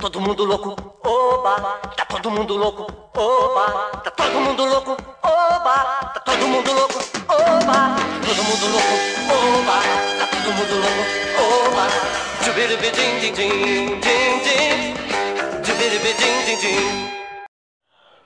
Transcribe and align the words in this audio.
todo 0.00 0.18
mundo 0.18 0.44
louco, 0.46 0.74
oba, 1.04 1.78
tá 1.94 2.06
todo 2.06 2.30
mundo 2.30 2.56
louco, 2.56 2.86
oba, 3.14 3.90
tá 4.02 4.10
todo 4.10 4.40
mundo 4.40 4.64
louco, 4.64 4.96
oba, 5.22 5.74
tá 6.14 6.20
todo 6.20 6.48
mundo 6.48 6.72
louco, 6.72 6.98
oba, 7.28 7.96
todo 8.24 8.42
mundo 8.42 8.66
louco, 8.72 8.94
oba, 9.28 9.76
tá 10.18 10.26
todo 10.26 10.52
mundo 10.56 10.74
louco, 10.80 11.04
oba, 11.68 11.84
din 12.56 13.18
din 13.20 13.34
din 13.34 13.98
din 16.44 16.58
din. 16.58 17.10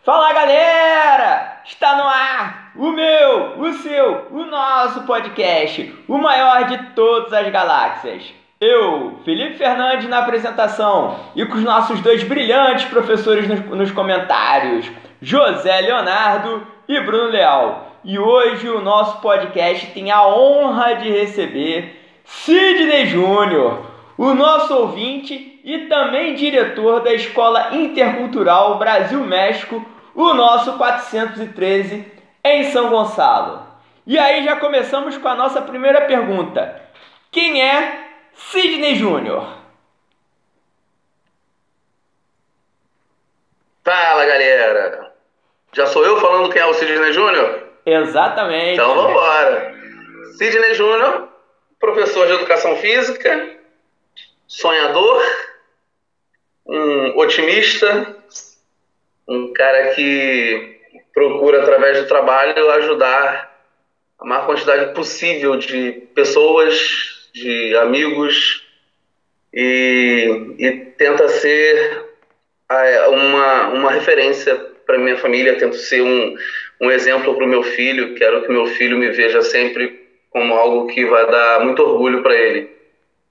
Fala 0.05 0.33
galera! 0.33 1.63
Está 1.65 1.97
no 1.97 2.07
ar 2.07 2.73
o 2.77 2.91
meu, 2.91 3.61
o 3.61 3.73
seu, 3.75 4.29
o 4.31 4.45
nosso 4.45 5.03
podcast, 5.03 5.93
o 6.07 6.19
maior 6.19 6.67
de 6.67 6.95
todas 6.95 7.33
as 7.33 7.51
galáxias. 7.51 8.44
Eu, 8.65 9.19
Felipe 9.27 9.59
Fernandes, 9.59 10.09
na 10.09 10.21
apresentação 10.21 11.21
e 11.37 11.45
com 11.45 11.57
os 11.57 11.63
nossos 11.63 12.01
dois 12.01 12.23
brilhantes 12.23 12.87
professores 12.87 13.47
nos, 13.47 13.61
nos 13.61 13.91
comentários, 13.91 14.91
José 15.21 15.83
Leonardo 15.83 16.67
e 16.89 16.99
Bruno 17.01 17.31
Leal. 17.31 17.99
E 18.03 18.19
hoje 18.19 18.69
o 18.71 18.81
nosso 18.81 19.21
podcast 19.21 19.89
tem 19.89 20.11
a 20.11 20.27
honra 20.27 20.95
de 20.95 21.11
receber 21.11 22.01
Sidney 22.25 23.05
Júnior, 23.07 23.85
o 24.17 24.33
nosso 24.33 24.75
ouvinte 24.75 25.61
e 25.63 25.81
também 25.81 26.35
diretor 26.35 27.01
da 27.01 27.13
Escola 27.13 27.69
Intercultural 27.73 28.79
Brasil-México, 28.79 29.85
o 30.15 30.33
nosso 30.33 30.73
413 30.79 32.07
em 32.43 32.65
São 32.65 32.89
Gonçalo. 32.89 33.61
E 34.07 34.19
aí 34.19 34.43
já 34.43 34.57
começamos 34.57 35.19
com 35.19 35.29
a 35.29 35.35
nossa 35.35 35.61
primeira 35.61 36.03
pergunta. 36.03 36.83
Quem 37.31 37.63
é 37.63 38.04
Sidney 38.37 38.97
Júnior. 38.97 39.59
Fala, 43.85 44.25
galera. 44.25 45.13
Já 45.73 45.87
sou 45.87 46.05
eu 46.05 46.21
falando 46.21 46.51
quem 46.53 46.63
é 46.63 46.67
o 46.67 46.75
Sidney 46.75 47.13
Júnior? 47.13 47.65
Exatamente. 47.85 48.75
Então 48.75 48.95
vamos 48.95 49.11
embora. 49.11 49.75
Sidney 50.39 50.75
Júnior, 50.75 51.29
professor 51.79 52.27
de 52.27 52.33
educação 52.33 52.77
física, 52.77 53.59
sonhador, 54.47 55.23
um 56.67 57.19
otimista, 57.19 58.17
um 59.29 59.53
cara 59.53 59.95
que 59.95 60.81
procura, 61.13 61.63
através 61.63 61.99
do 62.01 62.09
trabalho, 62.09 62.71
ajudar 62.73 63.55
a 64.19 64.25
maior 64.25 64.47
quantidade 64.47 64.95
possível 64.95 65.57
de 65.57 65.93
pessoas 66.15 67.14
de 67.35 67.77
amigos 67.77 68.65
e, 69.53 70.55
e 70.59 70.71
tenta 70.97 71.29
ser 71.29 72.05
uma, 73.09 73.69
uma 73.69 73.91
referência 73.91 74.55
para 74.87 74.99
minha 74.99 75.17
família, 75.17 75.59
tento 75.59 75.77
ser 75.77 76.03
um, 76.03 76.37
um 76.81 76.91
exemplo 76.91 77.35
para 77.35 77.45
o 77.45 77.49
meu 77.49 77.63
filho, 77.63 78.15
quero 78.15 78.43
que 78.43 78.53
meu 78.53 78.67
filho 78.67 78.97
me 78.97 79.11
veja 79.11 79.43
sempre 79.43 80.09
como 80.31 80.55
algo 80.55 80.87
que 80.87 81.05
vai 81.05 81.27
dar 81.31 81.65
muito 81.65 81.83
orgulho 81.83 82.23
para 82.23 82.35
ele. 82.35 82.73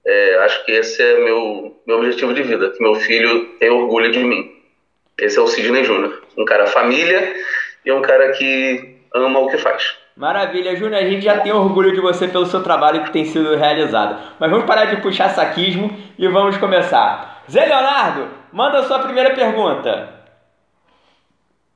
É, 0.06 0.34
acho 0.36 0.64
que 0.66 0.72
esse 0.72 1.02
é 1.02 1.20
meu, 1.20 1.80
meu 1.86 1.98
objetivo 1.98 2.34
de 2.34 2.42
vida, 2.42 2.70
que 2.70 2.82
meu 2.82 2.94
filho 2.96 3.56
tenha 3.58 3.72
orgulho 3.72 4.10
de 4.10 4.18
mim. 4.18 4.54
Esse 5.18 5.38
é 5.38 5.42
o 5.42 5.46
Sidney 5.46 5.84
Júnior, 5.84 6.22
um 6.36 6.44
cara 6.44 6.66
família 6.66 7.34
e 7.84 7.92
um 7.92 8.02
cara 8.02 8.32
que 8.32 8.96
ama 9.14 9.38
o 9.38 9.48
que 9.48 9.56
faz. 9.56 9.96
Maravilha, 10.16 10.76
Júnior. 10.76 11.02
A 11.02 11.04
gente 11.04 11.24
já 11.24 11.40
tem 11.40 11.52
orgulho 11.52 11.92
de 11.92 12.00
você 12.00 12.28
pelo 12.28 12.46
seu 12.46 12.62
trabalho 12.62 13.02
que 13.02 13.12
tem 13.12 13.24
sido 13.24 13.56
realizado. 13.56 14.34
Mas 14.38 14.50
vamos 14.50 14.64
parar 14.64 14.84
de 14.84 15.02
puxar 15.02 15.30
saquismo 15.30 15.90
e 16.16 16.28
vamos 16.28 16.56
começar. 16.56 17.42
Zé 17.50 17.66
Leonardo, 17.66 18.28
manda 18.52 18.78
a 18.78 18.84
sua 18.84 19.00
primeira 19.00 19.34
pergunta. 19.34 20.08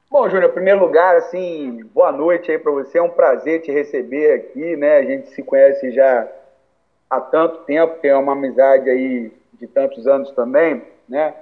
Bom, 0.09 0.28
Júnior, 0.28 0.50
em 0.50 0.55
primeiro 0.55 0.81
lugar, 0.81 1.16
assim, 1.16 1.84
boa 1.92 2.12
noite 2.12 2.50
aí 2.50 2.59
para 2.59 2.70
você. 2.70 2.98
É 2.98 3.03
um 3.03 3.10
prazer 3.10 3.60
te 3.60 3.72
receber 3.72 4.32
aqui, 4.32 4.77
né? 4.77 4.98
A 4.98 5.04
gente 5.04 5.28
se 5.31 5.43
conhece 5.43 5.91
já 5.91 6.27
há 7.10 7.21
tanto 7.21 7.65
tempo, 7.65 7.98
tem 8.00 8.15
uma 8.15 8.32
amizade 8.32 8.88
aí 8.88 9.32
de 9.54 9.66
tantos 9.66 10.06
anos 10.06 10.31
também, 10.31 10.82
né? 11.09 11.34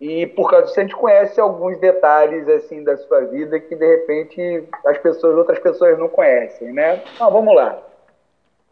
E 0.00 0.26
por 0.28 0.48
causa 0.48 0.66
disso 0.66 0.80
a 0.80 0.82
gente 0.82 0.96
conhece 0.96 1.38
alguns 1.38 1.78
detalhes 1.78 2.48
assim 2.48 2.82
da 2.82 2.96
sua 2.96 3.20
vida 3.26 3.60
que 3.60 3.76
de 3.76 3.86
repente 3.86 4.64
as 4.86 4.96
pessoas, 4.98 5.36
outras 5.36 5.58
pessoas 5.58 5.98
não 5.98 6.08
conhecem, 6.08 6.72
né? 6.72 7.02
Então 7.14 7.30
vamos 7.30 7.54
lá. 7.54 7.78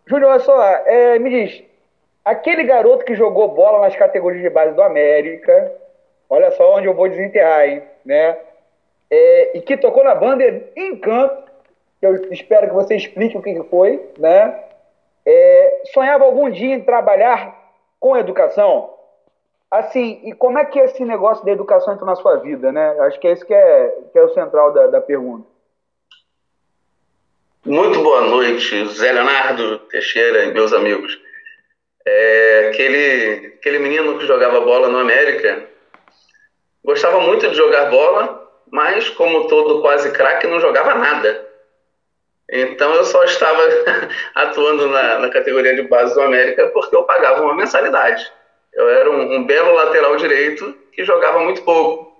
Júnior, 0.06 0.30
olha 0.30 0.40
só, 0.40 0.62
é, 0.86 1.18
me 1.18 1.28
diz, 1.28 1.62
aquele 2.24 2.64
garoto 2.64 3.04
que 3.04 3.14
jogou 3.14 3.48
bola 3.48 3.80
nas 3.80 3.94
categorias 3.94 4.42
de 4.42 4.48
base 4.48 4.74
do 4.74 4.80
América, 4.80 5.70
olha 6.30 6.50
só 6.52 6.76
onde 6.76 6.86
eu 6.86 6.94
vou 6.94 7.08
desenterrar, 7.08 7.68
hein? 7.68 7.82
Né? 8.06 8.38
É, 9.10 9.58
e 9.58 9.60
que 9.60 9.76
tocou 9.76 10.02
na 10.02 10.14
banda 10.14 10.44
Encanto, 10.74 11.42
que 12.00 12.06
eu 12.06 12.32
espero 12.32 12.68
que 12.68 12.74
você 12.74 12.96
explique 12.96 13.36
o 13.36 13.42
que 13.42 13.62
foi, 13.64 14.02
né? 14.18 14.64
É, 15.26 15.82
sonhava 15.92 16.24
algum 16.24 16.48
dia 16.48 16.74
em 16.74 16.80
trabalhar 16.80 17.54
com 18.00 18.16
educação? 18.16 18.97
Assim, 19.70 20.20
e 20.24 20.34
como 20.34 20.58
é 20.58 20.64
que 20.64 20.78
esse 20.78 21.04
negócio 21.04 21.44
da 21.44 21.52
educação 21.52 21.92
entra 21.92 22.06
na 22.06 22.16
sua 22.16 22.36
vida, 22.36 22.72
né? 22.72 22.98
Acho 23.00 23.20
que 23.20 23.28
é 23.28 23.32
isso 23.32 23.44
que 23.44 23.52
é, 23.52 23.94
que 24.12 24.18
é 24.18 24.22
o 24.22 24.32
central 24.32 24.72
da, 24.72 24.86
da 24.86 25.00
pergunta. 25.00 25.46
Muito 27.66 28.02
boa 28.02 28.22
noite, 28.22 28.86
Zé 28.88 29.12
Leonardo 29.12 29.80
Teixeira 29.90 30.44
e 30.44 30.54
meus 30.54 30.72
amigos. 30.72 31.20
É, 32.06 32.70
aquele, 32.70 33.56
aquele 33.58 33.78
menino 33.78 34.18
que 34.18 34.26
jogava 34.26 34.60
bola 34.62 34.88
no 34.88 34.98
América 34.98 35.68
gostava 36.82 37.20
muito 37.20 37.46
de 37.46 37.54
jogar 37.54 37.90
bola, 37.90 38.50
mas 38.70 39.10
como 39.10 39.48
todo 39.48 39.82
quase 39.82 40.10
craque, 40.12 40.46
não 40.46 40.60
jogava 40.60 40.94
nada. 40.94 41.46
Então 42.50 42.94
eu 42.94 43.04
só 43.04 43.22
estava 43.24 43.62
atuando 44.34 44.88
na, 44.88 45.18
na 45.18 45.28
categoria 45.28 45.74
de 45.74 45.82
base 45.82 46.14
do 46.14 46.22
América 46.22 46.68
porque 46.68 46.96
eu 46.96 47.02
pagava 47.02 47.42
uma 47.42 47.54
mensalidade. 47.54 48.32
Eu 48.78 48.88
era 48.88 49.10
um, 49.10 49.34
um 49.34 49.44
belo 49.44 49.74
lateral 49.74 50.16
direito 50.16 50.72
que 50.92 51.04
jogava 51.04 51.40
muito 51.40 51.62
pouco. 51.62 52.16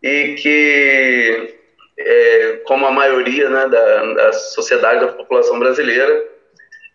E 0.00 0.36
que, 0.36 1.54
é, 1.98 2.60
como 2.64 2.86
a 2.86 2.92
maioria 2.92 3.50
né, 3.50 3.66
da, 3.66 4.12
da 4.14 4.32
sociedade, 4.32 5.00
da 5.00 5.08
população 5.08 5.58
brasileira, 5.58 6.24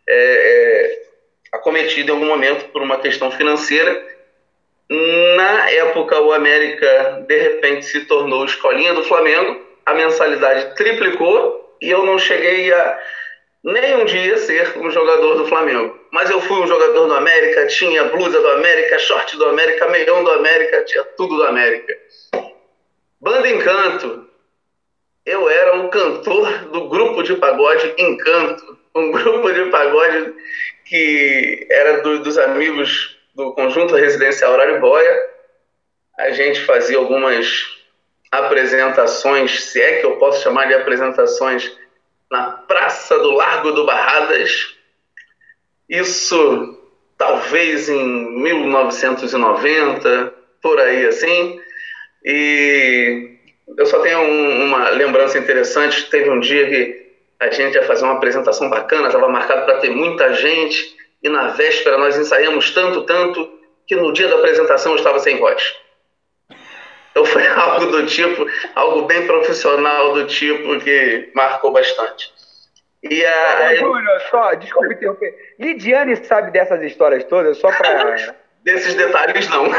é, 0.07 0.16
é 0.16 1.03
acometido 1.51 2.12
em 2.12 2.16
algum 2.16 2.25
momento 2.25 2.72
por 2.72 2.81
uma 2.81 2.97
questão 3.00 3.29
financeira. 3.31 4.01
Na 4.90 5.69
época, 5.69 6.22
o 6.22 6.31
América, 6.31 7.25
de 7.28 7.38
repente, 7.38 7.85
se 7.85 8.06
tornou 8.06 8.45
escolinha 8.45 8.94
do 8.94 9.03
Flamengo, 9.03 9.62
a 9.85 9.94
mensalidade 9.94 10.74
triplicou 10.75 11.78
e 11.81 11.91
eu 11.91 12.06
não 12.06 12.18
cheguei 12.18 12.72
a 12.72 13.00
nem 13.63 13.96
um 13.96 14.06
dia 14.06 14.38
ser 14.38 14.78
um 14.78 14.91
jogador 14.91 15.35
do 15.35 15.47
Flamengo. 15.47 15.97
Mas 16.12 16.29
eu 16.29 16.41
fui 16.41 16.62
um 16.62 16.68
jogador 16.68 17.07
do 17.07 17.13
América, 17.13 17.68
tinha 17.68 18.03
blusa 18.06 18.40
do 18.40 18.50
América, 18.50 19.00
short 19.00 19.38
do 19.38 19.46
América, 19.46 19.88
meião 19.88 20.24
do 20.24 20.31
América, 20.31 20.84
tinha 20.84 21.03
tudo 21.16 21.38
do 21.38 21.44
América. 21.44 21.97
Banda 23.22 23.47
Encanto. 23.47 24.28
Eu 25.25 25.50
era 25.50 25.78
o 25.78 25.88
cantor 25.88 26.66
do 26.66 26.90
grupo 26.90 27.24
de 27.24 27.35
pagode 27.38 27.94
Encanto. 27.97 28.78
Um 28.94 29.12
grupo 29.12 29.51
de 29.51 29.66
pagode 29.72 30.34
que 30.85 31.66
era 31.72 32.01
do, 32.01 32.19
dos 32.19 32.38
amigos 32.38 33.18
do 33.34 33.53
conjunto 33.53 33.95
residencial 33.95 34.53
Araribóia. 34.53 35.30
A 36.19 36.31
gente 36.31 36.59
fazia 36.66 36.97
algumas 36.97 37.66
apresentações, 38.30 39.63
se 39.63 39.81
é 39.81 40.00
que 40.00 40.06
eu 40.06 40.18
posso 40.18 40.44
chamar 40.44 40.66
de 40.66 40.74
apresentações, 40.74 41.72
na 42.29 42.51
Praça 42.51 43.17
do 43.19 43.31
Largo 43.31 43.72
do 43.72 43.85
Barradas. 43.85 44.75
Isso 45.89 46.79
talvez 47.17 47.89
em 47.89 48.03
1990, 48.41 50.33
por 50.62 50.80
aí 50.80 51.06
assim. 51.06 51.59
E 52.25 53.38
eu 53.77 53.86
só 53.86 54.00
tenho 54.00 54.19
um, 54.19 54.65
uma 54.65 54.89
lembrança 54.89 55.38
interessante. 55.38 56.09
Teve 56.09 56.30
um 56.30 56.39
dia 56.39 56.68
que 56.68 57.03
a 57.39 57.51
gente 57.51 57.75
ia 57.75 57.83
fazer 57.83 58.03
uma 58.06 58.15
apresentação 58.15 58.69
bacana, 58.69 59.07
estava 59.07 59.27
marcado 59.27 59.65
para 59.65 59.80
ter 59.80 59.89
muita 59.89 60.33
gente, 60.33 60.95
e 61.21 61.30
na 61.30 61.47
véspera 61.47 61.97
nós 61.97 62.18
ensaiamos 62.18 62.71
tanto, 62.71 63.01
tanto, 63.03 63.59
que 63.86 63.95
no 63.95 64.13
dia 64.13 64.27
da 64.27 64.36
apresentação 64.36 64.94
eu 64.94 64.97
estava 64.97 65.19
sem 65.19 65.38
voz. 65.38 65.62
Então 67.13 67.24
foi 67.25 67.45
algo 67.56 67.86
do 67.86 68.06
tipo, 68.07 68.45
algo 68.75 69.04
bem 69.04 69.25
profissional 69.27 70.13
do 70.13 70.25
tipo 70.25 70.80
que 70.80 71.31
marcou 71.33 71.71
bastante. 71.71 72.33
E 73.04 73.24
a. 73.24 73.75
Júnior, 73.75 74.21
só, 74.31 74.54
desculpe 74.56 74.95
interromper. 74.95 75.36
Lidiane 75.60 76.15
sabe 76.25 76.51
dessas 76.51 76.81
histórias 76.81 77.24
todas, 77.25 77.57
só 77.57 77.71
para. 77.71 78.36
Desses 78.63 78.95
detalhes, 78.95 79.48
não. 79.50 79.65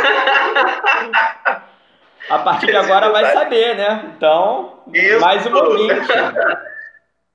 A 2.29 2.39
partir 2.39 2.67
de 2.67 2.77
agora 2.77 3.11
vai 3.11 3.33
saber, 3.33 3.75
né? 3.77 4.13
Então, 4.17 4.83
Isso. 4.93 5.21
mais 5.21 5.47
um 5.47 5.55
ouvinte. 5.55 6.13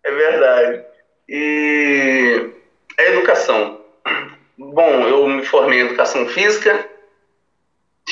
É 0.03 0.11
verdade. 0.11 0.85
E 1.27 2.51
a 2.99 3.03
educação. 3.03 3.81
Bom, 4.57 5.07
eu 5.07 5.27
me 5.27 5.45
formei 5.45 5.81
em 5.81 5.85
educação 5.85 6.27
física, 6.27 6.87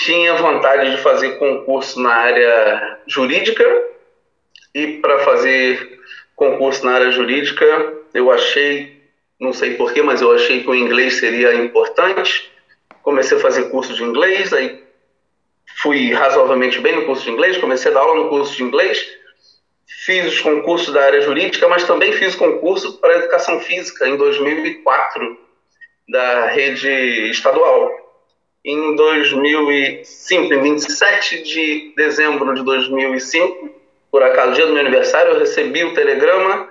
tinha 0.07 0.35
vontade 0.35 0.89
de 0.91 0.97
fazer 1.01 1.37
concurso 1.37 2.01
na 2.01 2.13
área 2.13 2.99
jurídica 3.05 3.65
e 4.73 4.99
para 4.99 5.19
fazer 5.19 5.99
concurso 6.33 6.85
na 6.85 6.93
área 6.93 7.11
jurídica 7.11 7.65
eu 8.13 8.31
achei, 8.31 9.03
não 9.37 9.51
sei 9.51 9.73
porquê, 9.73 10.01
mas 10.01 10.21
eu 10.21 10.33
achei 10.33 10.63
que 10.63 10.69
o 10.69 10.73
inglês 10.73 11.15
seria 11.15 11.53
importante. 11.55 12.49
Comecei 13.03 13.37
a 13.37 13.41
fazer 13.41 13.69
curso 13.69 13.93
de 13.93 14.03
inglês, 14.03 14.53
aí 14.53 14.81
fui 15.81 16.13
razoavelmente 16.13 16.79
bem 16.79 16.95
no 16.95 17.05
curso 17.05 17.25
de 17.25 17.31
inglês, 17.31 17.57
comecei 17.57 17.91
a 17.91 17.93
dar 17.93 17.99
aula 17.99 18.23
no 18.23 18.29
curso 18.29 18.55
de 18.55 18.63
inglês, 18.63 19.05
fiz 20.05 20.25
os 20.25 20.39
concursos 20.39 20.93
da 20.93 21.03
área 21.03 21.19
jurídica, 21.19 21.67
mas 21.67 21.83
também 21.83 22.13
fiz 22.13 22.33
concurso 22.33 22.97
para 23.01 23.17
educação 23.17 23.59
física 23.59 24.07
em 24.07 24.15
2004 24.15 25.37
da 26.07 26.45
rede 26.45 27.29
estadual. 27.29 28.06
Em 28.69 28.97
2005, 28.97 30.53
em 30.53 30.61
27 30.61 31.41
de 31.41 31.93
dezembro 31.95 32.53
de 32.53 32.61
2005, 32.65 33.69
por 34.11 34.21
acaso, 34.21 34.55
dia 34.55 34.65
do 34.65 34.73
meu 34.73 34.81
aniversário, 34.81 35.31
eu 35.31 35.39
recebi 35.39 35.85
o 35.85 35.93
telegrama 35.93 36.67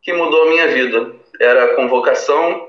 que 0.00 0.12
mudou 0.12 0.44
a 0.44 0.50
minha 0.50 0.68
vida. 0.68 1.10
Era 1.40 1.64
a 1.64 1.74
convocação 1.74 2.68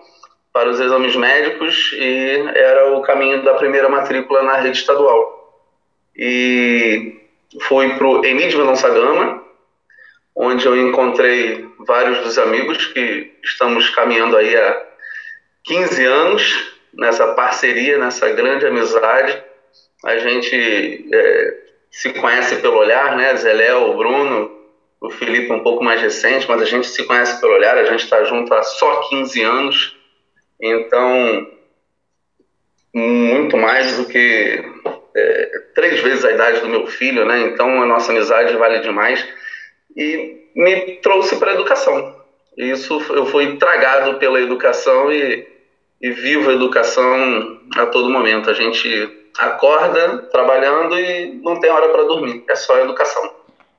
para 0.51 0.71
os 0.71 0.79
exames 0.79 1.15
médicos 1.15 1.91
e 1.93 2.31
era 2.55 2.95
o 2.95 3.03
caminho 3.03 3.43
da 3.43 3.53
primeira 3.53 3.87
matrícula 3.87 4.41
na 4.41 4.55
rede 4.55 4.79
estadual. 4.79 5.61
E 6.15 7.21
fui 7.67 7.93
para 7.95 8.07
o 8.07 8.25
Emílio 8.25 8.57
Mendonça 8.57 8.89
Gama, 8.89 9.43
onde 10.35 10.65
eu 10.65 10.75
encontrei 10.75 11.69
vários 11.77 12.21
dos 12.21 12.39
amigos 12.39 12.87
que 12.87 13.33
estamos 13.43 13.91
caminhando 13.91 14.35
aí 14.35 14.55
há 14.55 14.81
15 15.63 16.05
anos 16.05 16.72
nessa 16.93 17.33
parceria, 17.33 17.97
nessa 17.97 18.29
grande 18.29 18.65
amizade. 18.65 19.43
A 20.03 20.17
gente 20.17 21.09
é, 21.13 21.53
se 21.89 22.13
conhece 22.13 22.57
pelo 22.57 22.77
olhar, 22.77 23.15
né? 23.15 23.35
Zé 23.35 23.53
Léo, 23.53 23.91
o 23.91 23.97
Bruno, 23.97 24.51
o 24.99 25.09
Felipe 25.09 25.51
um 25.51 25.63
pouco 25.63 25.83
mais 25.83 26.01
recente, 26.01 26.47
mas 26.47 26.61
a 26.61 26.65
gente 26.65 26.87
se 26.87 27.03
conhece 27.03 27.39
pelo 27.39 27.53
olhar, 27.53 27.77
a 27.77 27.85
gente 27.85 28.03
está 28.03 28.23
junto 28.23 28.53
há 28.53 28.63
só 28.63 29.01
15 29.09 29.41
anos. 29.41 29.97
Então, 30.61 31.47
muito 32.93 33.57
mais 33.57 33.97
do 33.97 34.05
que 34.05 34.63
é, 35.15 35.51
três 35.75 36.01
vezes 36.01 36.25
a 36.25 36.31
idade 36.31 36.61
do 36.61 36.69
meu 36.69 36.87
filho, 36.87 37.25
né? 37.25 37.41
Então 37.41 37.81
a 37.81 37.85
nossa 37.85 38.11
amizade 38.11 38.55
vale 38.55 38.79
demais 38.79 39.25
e 39.95 40.49
me 40.55 40.97
trouxe 41.01 41.37
para 41.37 41.51
a 41.51 41.53
educação. 41.53 42.15
Isso 42.57 43.01
eu 43.11 43.25
fui 43.25 43.57
tragado 43.57 44.19
pela 44.19 44.39
educação 44.39 45.11
e, 45.11 45.45
e 46.03 46.11
vivo 46.11 46.49
a 46.49 46.53
educação 46.53 47.59
a 47.77 47.85
todo 47.85 48.09
momento. 48.09 48.49
A 48.49 48.53
gente 48.53 49.09
acorda 49.39 50.17
trabalhando 50.29 50.99
e 50.99 51.39
não 51.41 51.57
tem 51.61 51.71
hora 51.71 51.87
para 51.87 52.03
dormir. 52.03 52.43
É 52.49 52.55
só 52.55 52.77
educação. 52.77 53.31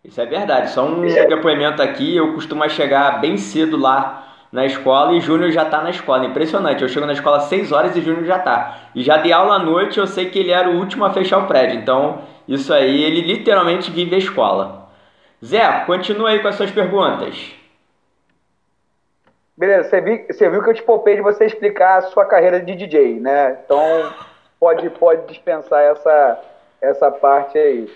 Isso 0.03 0.19
é 0.21 0.25
verdade. 0.25 0.71
Só 0.71 0.87
um 0.87 1.05
é. 1.05 1.27
depoimento 1.27 1.83
aqui. 1.83 2.17
Eu 2.17 2.33
costumo 2.33 2.67
chegar 2.71 3.21
bem 3.21 3.37
cedo 3.37 3.77
lá 3.77 4.47
na 4.51 4.65
escola 4.65 5.13
e 5.13 5.21
Júnior 5.21 5.51
já 5.51 5.65
está 5.65 5.83
na 5.83 5.91
escola. 5.91 6.25
Impressionante. 6.25 6.83
Eu 6.83 6.89
chego 6.89 7.05
na 7.05 7.13
escola 7.13 7.37
às 7.37 7.45
6 7.45 7.73
horas 7.73 7.95
e 7.95 8.01
Júnior 8.01 8.25
já 8.25 8.39
está. 8.39 8.89
E 8.95 9.03
já 9.03 9.19
dei 9.19 9.33
aula 9.33 9.57
à 9.57 9.59
noite, 9.59 9.99
eu 9.99 10.07
sei 10.07 10.31
que 10.31 10.39
ele 10.39 10.51
era 10.51 10.71
o 10.71 10.79
último 10.79 11.05
a 11.05 11.13
fechar 11.13 11.39
o 11.39 11.47
prédio. 11.47 11.79
Então, 11.79 12.23
isso 12.49 12.73
aí, 12.73 13.03
ele 13.03 13.21
literalmente 13.21 13.91
vive 13.91 14.15
a 14.15 14.19
escola. 14.19 14.89
Zé, 15.45 15.85
continua 15.87 16.31
aí 16.31 16.39
com 16.39 16.49
as 16.49 16.55
suas 16.55 16.71
perguntas. 16.71 17.53
Beleza, 19.57 19.89
você 19.89 20.01
viu, 20.01 20.27
você 20.27 20.49
viu 20.49 20.63
que 20.63 20.71
eu 20.71 20.75
te 20.75 20.83
poupei 20.83 21.17
de 21.17 21.23
você 21.23 21.45
explicar 21.45 21.99
a 21.99 22.03
sua 22.03 22.25
carreira 22.25 22.61
de 22.61 22.75
DJ, 22.75 23.21
né? 23.21 23.59
Então, 23.65 24.13
pode, 24.59 24.91
pode 24.91 25.27
dispensar 25.27 25.81
essa, 25.83 26.41
essa 26.81 27.11
parte 27.11 27.57
aí. 27.57 27.89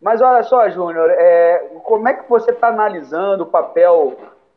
Mas 0.00 0.20
olha 0.20 0.42
só, 0.42 0.68
Júnior, 0.68 1.10
é, 1.10 1.58
como 1.84 2.08
é 2.08 2.14
que 2.14 2.28
você 2.28 2.50
está 2.50 2.68
analisando 2.68 3.44
o 3.44 3.46
papel 3.46 4.16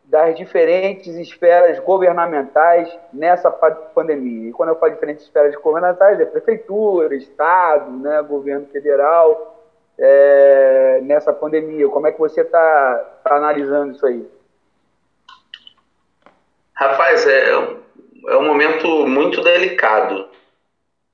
das 0.10 0.36
diferentes 0.36 1.16
esferas 1.16 1.78
governamentais 1.80 2.98
nessa 3.14 3.52
pandemia. 3.52 4.50
E 4.50 4.52
quando 4.52 4.70
eu 4.70 4.76
falo 4.76 4.94
diferentes 4.94 5.24
esferas 5.24 5.56
governamentais, 5.56 6.20
é 6.20 6.26
prefeitura, 6.26 7.16
Estado, 7.16 7.92
né, 7.92 8.20
governo 8.24 8.66
federal, 8.68 9.64
é, 10.00 11.00
nessa 11.04 11.32
pandemia. 11.32 11.88
Como 11.90 12.08
é 12.08 12.12
que 12.12 12.20
você 12.20 12.42
está 12.42 13.20
tá 13.24 13.36
analisando 13.36 13.92
isso 13.92 14.06
aí? 14.06 14.39
Rapaz, 16.80 17.28
é, 17.28 17.50
é 17.50 18.38
um 18.38 18.46
momento 18.46 19.06
muito 19.06 19.42
delicado. 19.42 20.30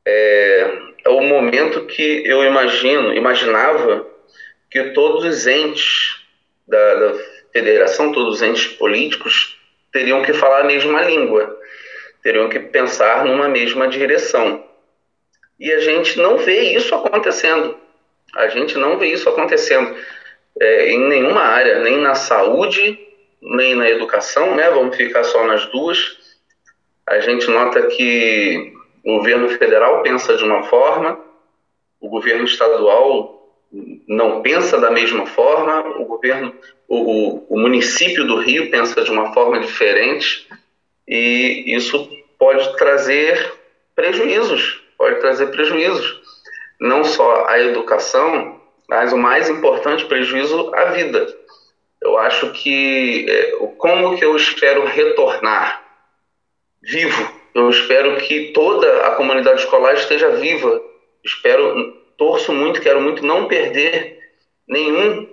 É, 0.05 0.77
é 1.03 1.09
o 1.09 1.21
momento 1.21 1.87
que 1.87 2.21
eu 2.23 2.43
imagino, 2.43 3.11
imaginava 3.11 4.05
que 4.69 4.91
todos 4.91 5.23
os 5.23 5.47
entes 5.47 6.21
da, 6.67 6.93
da 6.93 7.13
federação, 7.51 8.11
todos 8.11 8.35
os 8.35 8.41
entes 8.43 8.67
políticos, 8.67 9.59
teriam 9.91 10.21
que 10.21 10.33
falar 10.33 10.59
a 10.59 10.65
mesma 10.65 11.01
língua, 11.01 11.59
teriam 12.21 12.47
que 12.47 12.59
pensar 12.59 13.25
numa 13.25 13.49
mesma 13.49 13.87
direção. 13.87 14.63
E 15.59 15.73
a 15.73 15.79
gente 15.79 16.19
não 16.19 16.37
vê 16.37 16.75
isso 16.75 16.93
acontecendo. 16.93 17.75
A 18.35 18.49
gente 18.49 18.77
não 18.77 18.99
vê 18.99 19.07
isso 19.07 19.27
acontecendo 19.27 19.95
é, 20.61 20.91
em 20.91 20.99
nenhuma 21.07 21.41
área, 21.41 21.79
nem 21.79 21.97
na 21.97 22.13
saúde, 22.13 23.04
nem 23.45 23.75
na 23.75 23.89
educação, 23.89 24.55
né? 24.55 24.69
Vamos 24.69 24.95
ficar 24.95 25.23
só 25.23 25.45
nas 25.45 25.65
duas. 25.67 26.17
A 27.07 27.19
gente 27.19 27.47
nota 27.49 27.83
que 27.87 28.73
o 29.03 29.17
governo 29.17 29.49
federal 29.49 30.01
pensa 30.01 30.35
de 30.35 30.43
uma 30.43 30.63
forma, 30.63 31.19
o 31.99 32.09
governo 32.09 32.45
estadual 32.45 33.35
não 34.07 34.41
pensa 34.41 34.79
da 34.79 34.89
mesma 34.89 35.25
forma, 35.25 35.81
o 35.99 36.05
governo, 36.05 36.53
o, 36.87 37.53
o, 37.53 37.59
município 37.59 38.25
do 38.25 38.37
Rio 38.37 38.71
pensa 38.71 39.03
de 39.03 39.11
uma 39.11 39.33
forma 39.33 39.59
diferente 39.59 40.47
e 41.07 41.75
isso 41.75 42.09
pode 42.39 42.75
trazer 42.77 43.53
prejuízos, 43.95 44.81
pode 44.97 45.19
trazer 45.19 45.47
prejuízos, 45.47 46.21
não 46.79 47.03
só 47.03 47.45
à 47.47 47.59
educação, 47.59 48.59
mas 48.87 49.11
o 49.11 49.17
mais 49.17 49.49
importante 49.49 50.05
prejuízo 50.05 50.73
à 50.73 50.85
vida. 50.85 51.27
Eu 52.01 52.17
acho 52.17 52.51
que 52.51 53.25
é, 53.29 53.51
como 53.77 54.17
que 54.17 54.25
eu 54.25 54.35
espero 54.35 54.85
retornar 54.85 55.83
vivo? 56.81 57.31
Eu 57.53 57.69
espero 57.69 58.17
que 58.17 58.51
toda 58.51 59.07
a 59.07 59.11
comunidade 59.11 59.61
escolar 59.61 59.93
esteja 59.93 60.29
viva. 60.31 60.81
Espero 61.23 61.95
torço 62.17 62.53
muito, 62.53 62.81
quero 62.81 63.01
muito 63.01 63.25
não 63.25 63.47
perder 63.47 64.19
nenhum 64.67 65.27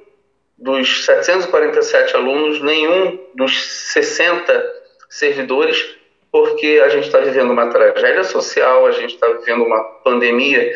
dos 0.57 1.05
747 1.05 2.15
alunos, 2.15 2.61
nenhum 2.61 3.19
dos 3.35 3.61
60 3.93 4.83
servidores, 5.11 5.97
porque 6.31 6.81
a 6.85 6.89
gente 6.89 7.07
está 7.07 7.19
vivendo 7.19 7.51
uma 7.51 7.69
tragédia 7.69 8.25
social, 8.25 8.87
a 8.87 8.93
gente 8.93 9.15
está 9.15 9.27
vivendo 9.29 9.65
uma 9.65 9.83
pandemia 10.05 10.73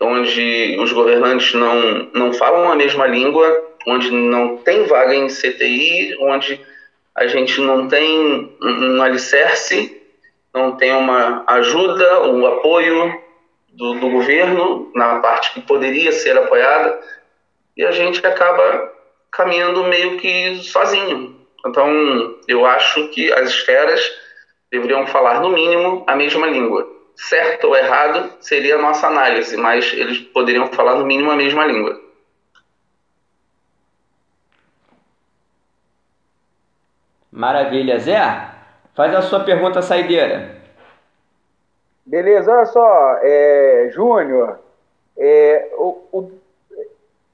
onde 0.00 0.76
os 0.78 0.92
governantes 0.92 1.54
não, 1.54 2.10
não 2.12 2.32
falam 2.32 2.70
a 2.70 2.76
mesma 2.76 3.06
língua, 3.06 3.75
onde 3.86 4.10
não 4.10 4.58
tem 4.58 4.84
vaga 4.84 5.14
em 5.14 5.28
CTI, 5.28 6.16
onde 6.20 6.60
a 7.14 7.26
gente 7.26 7.60
não 7.60 7.88
tem 7.88 8.56
um 8.60 9.02
alicerce, 9.02 10.02
não 10.52 10.76
tem 10.76 10.92
uma 10.92 11.44
ajuda, 11.46 12.22
um 12.24 12.44
apoio 12.46 13.20
do, 13.68 13.94
do 13.94 14.10
governo, 14.10 14.90
na 14.94 15.20
parte 15.20 15.52
que 15.52 15.60
poderia 15.60 16.12
ser 16.12 16.36
apoiada, 16.36 16.98
e 17.76 17.84
a 17.84 17.90
gente 17.90 18.26
acaba 18.26 18.92
caminhando 19.30 19.84
meio 19.84 20.16
que 20.18 20.56
sozinho. 20.56 21.36
Então, 21.66 22.36
eu 22.48 22.64
acho 22.64 23.08
que 23.08 23.32
as 23.32 23.50
esferas 23.50 24.00
deveriam 24.70 25.06
falar, 25.06 25.40
no 25.40 25.50
mínimo, 25.50 26.04
a 26.06 26.16
mesma 26.16 26.46
língua. 26.46 26.88
Certo 27.14 27.68
ou 27.68 27.76
errado 27.76 28.30
seria 28.40 28.76
a 28.76 28.82
nossa 28.82 29.06
análise, 29.06 29.56
mas 29.56 29.92
eles 29.92 30.18
poderiam 30.18 30.66
falar, 30.68 30.96
no 30.96 31.06
mínimo, 31.06 31.30
a 31.30 31.36
mesma 31.36 31.64
língua. 31.66 32.05
Maravilha. 37.36 37.98
Zé, 37.98 38.16
faz 38.94 39.14
a 39.14 39.20
sua 39.20 39.40
pergunta 39.40 39.82
saideira. 39.82 40.56
Beleza, 42.06 42.50
olha 42.50 42.64
só, 42.64 43.18
é, 43.20 43.90
Júnior, 43.92 44.58
é, 45.18 45.70
o, 45.76 45.98
o, 46.10 46.30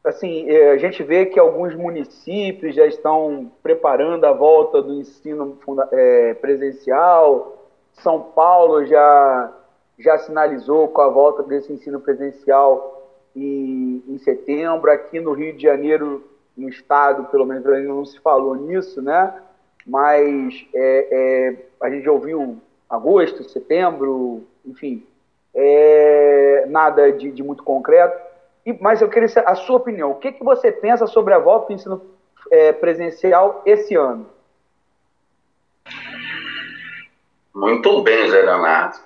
assim, 0.02 0.50
é, 0.50 0.72
a 0.72 0.76
gente 0.76 1.04
vê 1.04 1.26
que 1.26 1.38
alguns 1.38 1.76
municípios 1.76 2.74
já 2.74 2.84
estão 2.84 3.52
preparando 3.62 4.24
a 4.24 4.32
volta 4.32 4.82
do 4.82 4.92
ensino 4.94 5.56
é, 5.92 6.34
presencial, 6.34 7.68
São 7.92 8.18
Paulo 8.18 8.84
já, 8.84 9.52
já 10.00 10.18
sinalizou 10.18 10.88
com 10.88 11.00
a 11.00 11.08
volta 11.08 11.44
desse 11.44 11.72
ensino 11.72 12.00
presencial 12.00 13.08
em, 13.36 14.02
em 14.08 14.18
setembro, 14.18 14.90
aqui 14.90 15.20
no 15.20 15.32
Rio 15.32 15.52
de 15.52 15.62
Janeiro, 15.62 16.24
no 16.56 16.68
estado, 16.68 17.26
pelo 17.26 17.46
menos 17.46 17.64
ainda 17.66 17.88
não 17.88 18.04
se 18.04 18.18
falou 18.18 18.56
nisso, 18.56 19.00
né? 19.00 19.32
Mas 19.86 20.66
é, 20.74 21.08
é, 21.10 21.56
a 21.80 21.90
gente 21.90 22.04
já 22.04 22.12
ouviu 22.12 22.60
agosto, 22.88 23.44
setembro, 23.44 24.46
enfim. 24.64 25.06
É, 25.54 26.64
nada 26.68 27.12
de, 27.12 27.30
de 27.30 27.42
muito 27.42 27.62
concreto. 27.62 28.16
E, 28.64 28.72
mas 28.80 29.02
eu 29.02 29.08
queria 29.08 29.28
a 29.44 29.54
sua 29.54 29.76
opinião. 29.76 30.12
O 30.12 30.16
que, 30.16 30.32
que 30.32 30.44
você 30.44 30.70
pensa 30.70 31.06
sobre 31.06 31.34
a 31.34 31.38
volta 31.38 31.66
do 31.66 31.72
ensino 31.72 32.02
é, 32.50 32.72
presencial 32.72 33.62
esse 33.66 33.94
ano? 33.94 34.26
Muito 37.54 38.02
bem, 38.02 38.30
Zé 38.30 38.42
Leonardo. 38.42 38.98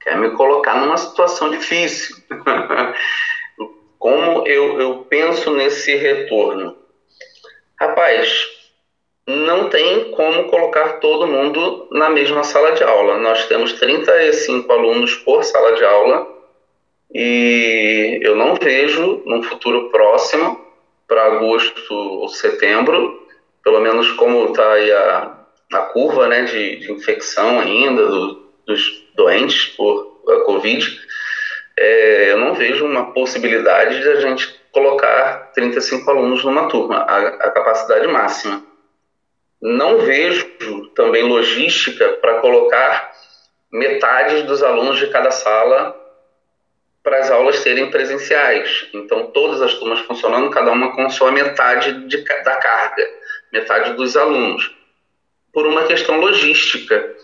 Quer 0.00 0.16
me 0.16 0.30
colocar 0.30 0.80
numa 0.80 0.96
situação 0.96 1.50
difícil. 1.50 2.16
Como 3.98 4.46
eu, 4.46 4.80
eu 4.80 5.06
penso 5.08 5.54
nesse 5.54 5.96
retorno? 5.96 6.76
Rapaz, 7.80 8.57
não 9.28 9.68
tem 9.68 10.10
como 10.12 10.44
colocar 10.44 10.94
todo 11.00 11.26
mundo 11.26 11.86
na 11.92 12.08
mesma 12.08 12.42
sala 12.42 12.72
de 12.72 12.82
aula. 12.82 13.18
Nós 13.18 13.44
temos 13.44 13.74
35 13.74 14.72
alunos 14.72 15.14
por 15.16 15.44
sala 15.44 15.72
de 15.72 15.84
aula 15.84 16.26
e 17.12 18.20
eu 18.22 18.34
não 18.34 18.54
vejo 18.54 19.22
num 19.26 19.42
futuro 19.42 19.90
próximo, 19.90 20.66
para 21.06 21.24
agosto 21.24 21.94
ou 21.94 22.28
setembro, 22.28 23.26
pelo 23.62 23.80
menos 23.80 24.10
como 24.12 24.46
está 24.46 24.72
aí 24.72 24.92
a, 24.92 25.38
a 25.74 25.78
curva 25.78 26.26
né, 26.28 26.42
de, 26.44 26.76
de 26.76 26.92
infecção 26.92 27.60
ainda 27.60 28.06
do, 28.06 28.42
dos 28.66 29.04
doentes 29.14 29.66
por 29.76 30.20
a 30.28 30.40
Covid, 30.44 31.00
é, 31.78 32.32
eu 32.32 32.38
não 32.38 32.54
vejo 32.54 32.84
uma 32.84 33.12
possibilidade 33.12 34.00
de 34.00 34.08
a 34.08 34.20
gente 34.20 34.54
colocar 34.72 35.50
35 35.54 36.10
alunos 36.10 36.44
numa 36.44 36.68
turma, 36.68 36.98
a, 36.98 37.28
a 37.28 37.50
capacidade 37.50 38.06
máxima. 38.06 38.67
Não 39.60 39.98
vejo 39.98 40.46
também 40.94 41.24
logística 41.24 42.08
para 42.20 42.40
colocar 42.40 43.12
metade 43.72 44.42
dos 44.42 44.62
alunos 44.62 44.98
de 44.98 45.08
cada 45.08 45.30
sala 45.30 45.94
para 47.02 47.18
as 47.18 47.30
aulas 47.30 47.58
serem 47.60 47.90
presenciais. 47.90 48.88
Então, 48.92 49.30
todas 49.32 49.62
as 49.62 49.74
turmas 49.74 50.00
funcionando, 50.00 50.50
cada 50.50 50.70
uma 50.70 50.94
com 50.94 51.08
sua 51.08 51.32
metade 51.32 52.06
de, 52.06 52.22
da 52.22 52.56
carga, 52.56 53.08
metade 53.52 53.94
dos 53.94 54.16
alunos. 54.16 54.70
Por 55.52 55.66
uma 55.66 55.84
questão 55.84 56.20
logística. 56.20 57.16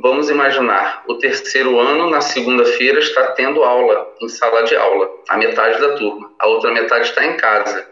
Vamos 0.00 0.30
imaginar, 0.30 1.04
o 1.06 1.18
terceiro 1.18 1.78
ano, 1.78 2.08
na 2.08 2.22
segunda-feira, 2.22 2.98
está 2.98 3.32
tendo 3.32 3.62
aula, 3.62 4.14
em 4.22 4.28
sala 4.28 4.62
de 4.62 4.74
aula, 4.74 5.10
a 5.28 5.36
metade 5.36 5.78
da 5.80 5.96
turma. 5.96 6.32
A 6.38 6.46
outra 6.46 6.70
metade 6.70 7.08
está 7.08 7.22
em 7.24 7.36
casa, 7.36 7.86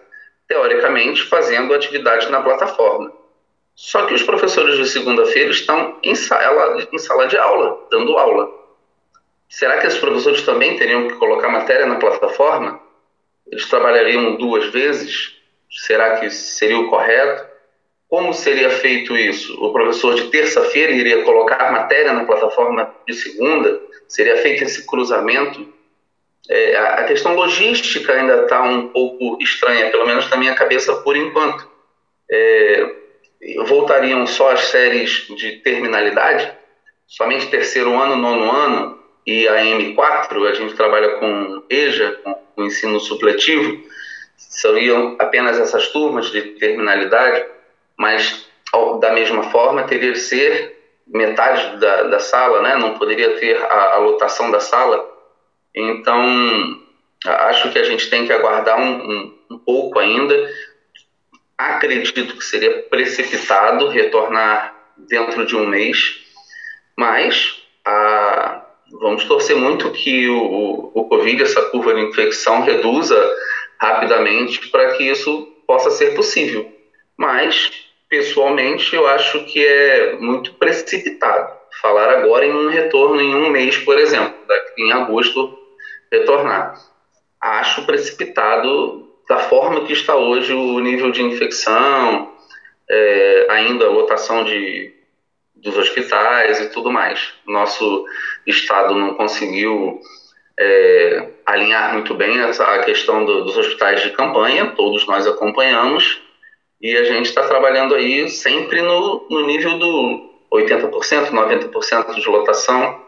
teoricamente 0.49 1.23
fazendo 1.25 1.75
atividade 1.75 2.30
na 2.30 2.40
plataforma. 2.40 3.20
Só 3.81 4.05
que 4.05 4.13
os 4.13 4.23
professores 4.23 4.77
de 4.77 4.87
segunda-feira 4.87 5.51
estão 5.51 5.97
em 6.03 6.15
sala, 6.15 6.87
em 6.93 6.99
sala 6.99 7.27
de 7.27 7.39
aula, 7.39 7.79
dando 7.91 8.19
aula. 8.19 8.47
Será 9.49 9.79
que 9.79 9.87
esses 9.87 9.99
professores 9.99 10.43
também 10.43 10.77
teriam 10.77 11.09
que 11.09 11.15
colocar 11.15 11.49
matéria 11.49 11.87
na 11.87 11.97
plataforma? 11.97 12.79
Eles 13.51 13.67
trabalhariam 13.71 14.37
duas 14.37 14.67
vezes? 14.67 15.35
Será 15.71 16.21
que 16.21 16.29
seria 16.29 16.79
o 16.79 16.91
correto? 16.91 17.43
Como 18.07 18.35
seria 18.35 18.69
feito 18.69 19.17
isso? 19.17 19.57
O 19.65 19.73
professor 19.73 20.15
de 20.15 20.29
terça-feira 20.29 20.93
iria 20.93 21.25
colocar 21.25 21.73
matéria 21.73 22.13
na 22.13 22.27
plataforma 22.27 22.95
de 23.09 23.15
segunda? 23.15 23.81
Seria 24.07 24.37
feito 24.37 24.63
esse 24.63 24.87
cruzamento? 24.87 25.67
É, 26.51 26.77
a 26.77 27.05
questão 27.05 27.35
logística 27.35 28.13
ainda 28.13 28.43
está 28.43 28.63
um 28.63 28.89
pouco 28.89 29.39
estranha, 29.41 29.91
pelo 29.91 30.07
menos 30.07 30.29
na 30.29 30.37
minha 30.37 30.55
cabeça 30.55 30.97
por 30.97 31.17
enquanto. 31.17 31.67
É, 32.31 33.00
voltariam 33.66 34.26
só 34.26 34.52
as 34.52 34.61
séries 34.66 35.26
de 35.37 35.52
terminalidade? 35.59 36.52
Somente 37.06 37.49
terceiro 37.49 37.99
ano, 37.99 38.16
nono 38.16 38.50
ano? 38.50 39.00
e 39.26 39.47
a 39.47 39.56
M4, 39.62 40.49
a 40.49 40.54
gente 40.54 40.75
trabalha 40.75 41.16
com 41.16 41.62
EJA, 41.68 42.18
com 42.25 42.37
o 42.56 42.64
ensino 42.64 42.99
supletivo, 42.99 43.82
seriam 44.37 45.16
apenas 45.18 45.59
essas 45.59 45.88
turmas 45.88 46.30
de 46.30 46.42
terminalidade, 46.59 47.44
mas 47.97 48.47
da 49.00 49.12
mesma 49.12 49.44
forma 49.44 49.85
teria 49.85 50.12
que 50.12 50.18
ser 50.18 50.78
metade 51.06 51.78
da, 51.78 52.02
da 52.04 52.18
sala, 52.18 52.62
né? 52.62 52.76
não 52.76 52.99
poderia 52.99 53.37
ter 53.38 53.56
a, 53.56 53.94
a 53.94 53.97
lotação 53.99 54.50
da 54.50 54.61
sala. 54.61 55.09
Então, 55.75 56.80
acho 57.25 57.70
que 57.70 57.78
a 57.78 57.85
gente 57.85 58.09
tem 58.09 58.26
que 58.26 58.32
aguardar 58.32 58.80
um, 58.80 59.11
um, 59.11 59.38
um 59.50 59.59
pouco 59.59 59.99
ainda. 59.99 60.35
Acredito 61.61 62.38
que 62.38 62.43
seria 62.45 62.85
precipitado 62.85 63.88
retornar 63.88 64.75
dentro 64.97 65.45
de 65.45 65.55
um 65.55 65.67
mês, 65.67 66.19
mas 66.97 67.62
a, 67.85 68.64
vamos 68.99 69.25
torcer 69.25 69.55
muito 69.57 69.90
que 69.90 70.26
o, 70.26 70.90
o 70.95 71.05
Covid, 71.05 71.43
essa 71.43 71.61
curva 71.69 71.93
de 71.93 72.00
infecção, 72.00 72.62
reduza 72.62 73.31
rapidamente 73.79 74.69
para 74.69 74.97
que 74.97 75.05
isso 75.05 75.49
possa 75.67 75.90
ser 75.90 76.14
possível. 76.14 76.67
Mas, 77.14 77.71
pessoalmente, 78.09 78.97
eu 78.97 79.07
acho 79.07 79.45
que 79.45 79.62
é 79.62 80.17
muito 80.17 80.55
precipitado 80.55 81.52
falar 81.83 82.09
agora 82.09 82.47
em 82.47 82.52
um 82.52 82.71
retorno 82.71 83.21
em 83.21 83.35
um 83.35 83.50
mês, 83.50 83.76
por 83.76 83.99
exemplo, 83.99 84.35
daqui 84.49 84.83
em 84.83 84.93
agosto 84.93 85.59
retornar. 86.11 86.81
Acho 87.38 87.85
precipitado 87.85 89.10
da 89.31 89.39
forma 89.39 89.85
que 89.85 89.93
está 89.93 90.17
hoje 90.17 90.53
o 90.53 90.81
nível 90.81 91.13
de 91.13 91.23
infecção, 91.23 92.33
é, 92.91 93.47
ainda 93.49 93.87
a 93.87 93.89
lotação 93.89 94.43
de 94.43 94.93
dos 95.55 95.77
hospitais 95.77 96.59
e 96.59 96.71
tudo 96.71 96.91
mais. 96.91 97.33
Nosso 97.47 98.07
estado 98.45 98.93
não 98.93 99.15
conseguiu 99.15 100.01
é, 100.59 101.29
alinhar 101.47 101.93
muito 101.93 102.13
bem 102.15 102.41
a 102.41 102.79
questão 102.81 103.25
do, 103.25 103.45
dos 103.45 103.57
hospitais 103.57 104.03
de 104.03 104.11
campanha, 104.11 104.73
todos 104.75 105.07
nós 105.07 105.29
acompanhamos, 105.29 106.21
e 106.81 106.97
a 106.97 107.05
gente 107.05 107.27
está 107.27 107.47
trabalhando 107.47 107.95
aí 107.95 108.29
sempre 108.29 108.83
no, 108.83 109.29
no 109.31 109.47
nível 109.47 109.79
do 109.79 110.31
80%, 110.53 111.31
90% 111.31 112.15
de 112.15 112.29
lotação, 112.29 113.01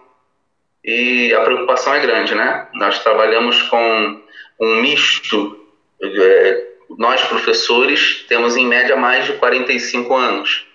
e 0.85 1.35
a 1.35 1.41
preocupação 1.41 1.95
é 1.95 2.01
grande, 2.01 2.33
né? 2.35 2.69
Nós 2.75 3.03
trabalhamos 3.03 3.61
com 3.63 4.23
um 4.61 4.83
misto, 4.83 5.62
nós 6.99 7.23
professores 7.23 8.25
temos 8.29 8.57
em 8.57 8.67
média 8.67 8.97
mais 8.97 9.25
de 9.27 9.33
45 9.35 10.15
anos, 10.15 10.67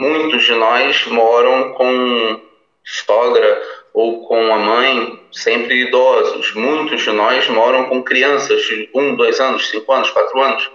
Muitos 0.00 0.44
de 0.44 0.54
nós 0.54 1.04
moram 1.08 1.74
com 1.74 2.40
sogra 2.82 3.62
ou 3.92 4.26
com 4.26 4.54
a 4.54 4.58
mãe, 4.58 5.20
sempre 5.30 5.88
idosos. 5.88 6.54
Muitos 6.54 7.02
de 7.02 7.10
nós 7.10 7.46
moram 7.48 7.84
com 7.84 8.02
crianças 8.02 8.62
de 8.62 8.88
um, 8.94 9.14
dois 9.14 9.38
anos, 9.40 9.68
cinco 9.68 9.92
anos, 9.92 10.08
quatro 10.08 10.40
anos. 10.40 10.70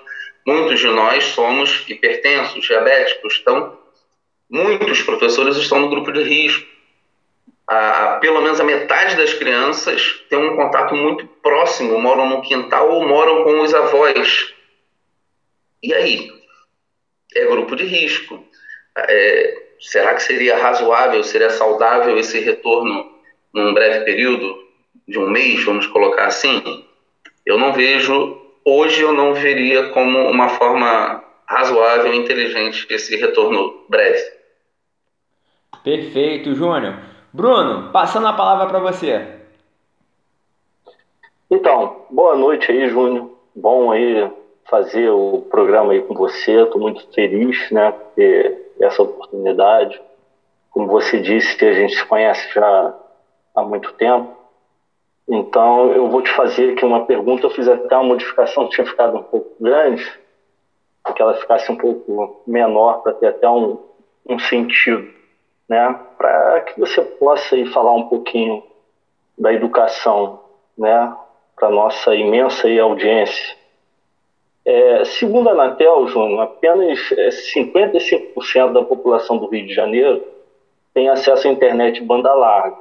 Muitos 0.45 0.79
de 0.79 0.85
nós 0.89 1.23
somos 1.23 1.83
hipertensos, 1.87 2.63
diabéticos. 2.63 3.39
Então, 3.41 3.75
muitos 4.47 5.01
professores 5.01 5.57
estão 5.57 5.79
no 5.79 5.89
grupo 5.89 6.11
de 6.11 6.21
risco. 6.21 6.74
A, 7.67 8.17
pelo 8.21 8.41
menos 8.41 8.59
a 8.59 8.63
metade 8.63 9.15
das 9.15 9.33
crianças 9.33 10.23
tem 10.29 10.37
um 10.37 10.55
contato 10.55 10.95
muito 10.95 11.25
próximo, 11.41 11.99
moram 11.99 12.29
no 12.29 12.41
quintal 12.41 12.91
ou 12.91 13.07
moram 13.07 13.43
com 13.43 13.61
os 13.61 13.73
avós. 13.73 14.53
E 15.81 15.93
aí? 15.93 16.31
É 17.35 17.45
grupo 17.45 17.75
de 17.75 17.83
risco 17.83 18.43
é, 18.97 19.63
será 19.79 20.13
que 20.13 20.23
seria 20.23 20.57
razoável, 20.57 21.23
seria 21.23 21.49
saudável 21.49 22.17
esse 22.17 22.39
retorno 22.39 23.13
num 23.53 23.73
breve 23.73 24.05
período, 24.05 24.63
de 25.07 25.19
um 25.19 25.29
mês, 25.29 25.63
vamos 25.63 25.85
colocar 25.87 26.25
assim? 26.25 26.85
Eu 27.45 27.57
não 27.57 27.73
vejo, 27.73 28.41
hoje 28.63 29.01
eu 29.01 29.11
não 29.11 29.33
veria 29.33 29.89
como 29.89 30.29
uma 30.29 30.49
forma 30.49 31.23
razoável 31.45 32.13
e 32.13 32.17
inteligente 32.17 32.87
esse 32.89 33.15
retorno 33.15 33.85
breve. 33.87 34.23
Perfeito, 35.83 36.55
Júnior. 36.55 36.97
Bruno, 37.35 37.91
passando 37.91 38.27
a 38.27 38.33
palavra 38.33 38.65
para 38.65 38.79
você. 38.79 39.41
Então, 41.51 42.05
boa 42.09 42.33
noite 42.37 42.71
aí, 42.71 42.87
Júnior. 42.87 43.29
Bom 43.53 43.91
aí 43.91 44.31
fazer 44.69 45.09
o 45.09 45.45
programa 45.49 45.91
aí 45.91 46.01
com 46.01 46.13
você. 46.13 46.63
Estou 46.63 46.79
muito 46.79 47.05
feliz, 47.13 47.69
né, 47.71 47.93
ter 48.15 48.71
essa 48.79 49.03
oportunidade. 49.03 50.01
Como 50.71 50.87
você 50.87 51.19
disse, 51.19 51.57
que 51.57 51.65
a 51.65 51.73
gente 51.73 51.97
se 51.97 52.05
conhece 52.05 52.53
já 52.53 52.95
há 53.53 53.61
muito 53.63 53.91
tempo. 53.95 54.33
Então, 55.27 55.91
eu 55.91 56.09
vou 56.09 56.21
te 56.21 56.31
fazer 56.31 56.71
aqui 56.71 56.85
uma 56.85 57.05
pergunta. 57.05 57.47
Eu 57.47 57.51
fiz 57.51 57.67
até 57.67 57.97
uma 57.97 58.05
modificação 58.05 58.69
que 58.69 58.75
tinha 58.75 58.87
ficado 58.87 59.17
um 59.17 59.23
pouco 59.23 59.61
grande, 59.61 60.09
para 61.03 61.11
que 61.11 61.21
ela 61.21 61.33
ficasse 61.33 61.69
um 61.69 61.75
pouco 61.75 62.41
menor, 62.47 63.03
para 63.03 63.11
ter 63.11 63.27
até 63.27 63.49
um, 63.49 63.77
um 64.25 64.39
sentido, 64.39 65.13
né? 65.67 65.99
Para 66.17 66.61
que 66.61 66.79
você 66.79 67.01
possa 67.01 67.55
aí 67.55 67.65
falar 67.67 67.93
um 67.93 68.07
pouquinho 68.07 68.63
da 69.37 69.53
educação, 69.53 70.39
né? 70.77 71.15
Para 71.55 71.69
nossa 71.69 72.15
imensa 72.15 72.67
audiência. 72.81 73.55
É, 74.65 75.05
segundo 75.05 75.47
a 75.49 75.51
Anatel, 75.51 76.07
Júnior, 76.07 76.41
apenas 76.41 76.99
55% 77.53 78.69
é, 78.69 78.73
da 78.73 78.81
população 78.81 79.37
do 79.37 79.47
Rio 79.47 79.67
de 79.67 79.73
Janeiro 79.73 80.23
tem 80.93 81.07
acesso 81.07 81.47
à 81.47 81.51
internet 81.51 82.01
banda 82.01 82.33
larga. 82.33 82.77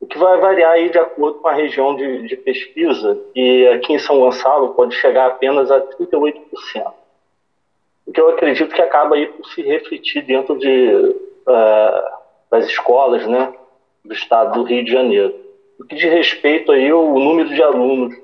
o 0.00 0.06
que 0.06 0.18
vai 0.18 0.40
variar 0.40 0.72
aí 0.72 0.90
de 0.90 0.98
acordo 0.98 1.38
com 1.38 1.48
a 1.48 1.52
região 1.52 1.94
de, 1.94 2.26
de 2.26 2.36
pesquisa, 2.36 3.20
e 3.36 3.68
aqui 3.68 3.92
em 3.92 3.98
São 3.98 4.18
Gonçalo 4.18 4.74
pode 4.74 4.94
chegar 4.94 5.26
apenas 5.26 5.70
a 5.70 5.80
38%. 5.80 6.92
O 8.06 8.12
que 8.12 8.20
eu 8.20 8.30
acredito 8.30 8.74
que 8.74 8.82
acaba 8.82 9.14
aí 9.14 9.26
por 9.26 9.46
se 9.46 9.62
refletir 9.62 10.22
dentro 10.22 10.58
de, 10.58 11.14
uh, 11.46 12.20
das 12.50 12.66
escolas 12.66 13.26
né, 13.26 13.52
do 14.04 14.12
estado 14.12 14.54
do 14.54 14.64
Rio 14.64 14.84
de 14.84 14.92
Janeiro. 14.92 15.34
O 15.78 15.84
que 15.84 15.94
diz 15.94 16.10
respeito 16.10 16.72
aí 16.72 16.90
ao 16.90 17.06
número 17.18 17.48
de 17.48 17.62
alunos 17.62 18.14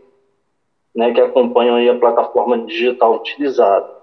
né, 0.94 1.12
que 1.12 1.20
acompanham 1.20 1.76
aí 1.76 1.88
a 1.88 1.98
plataforma 1.98 2.58
digital 2.58 3.16
utilizada. 3.16 3.94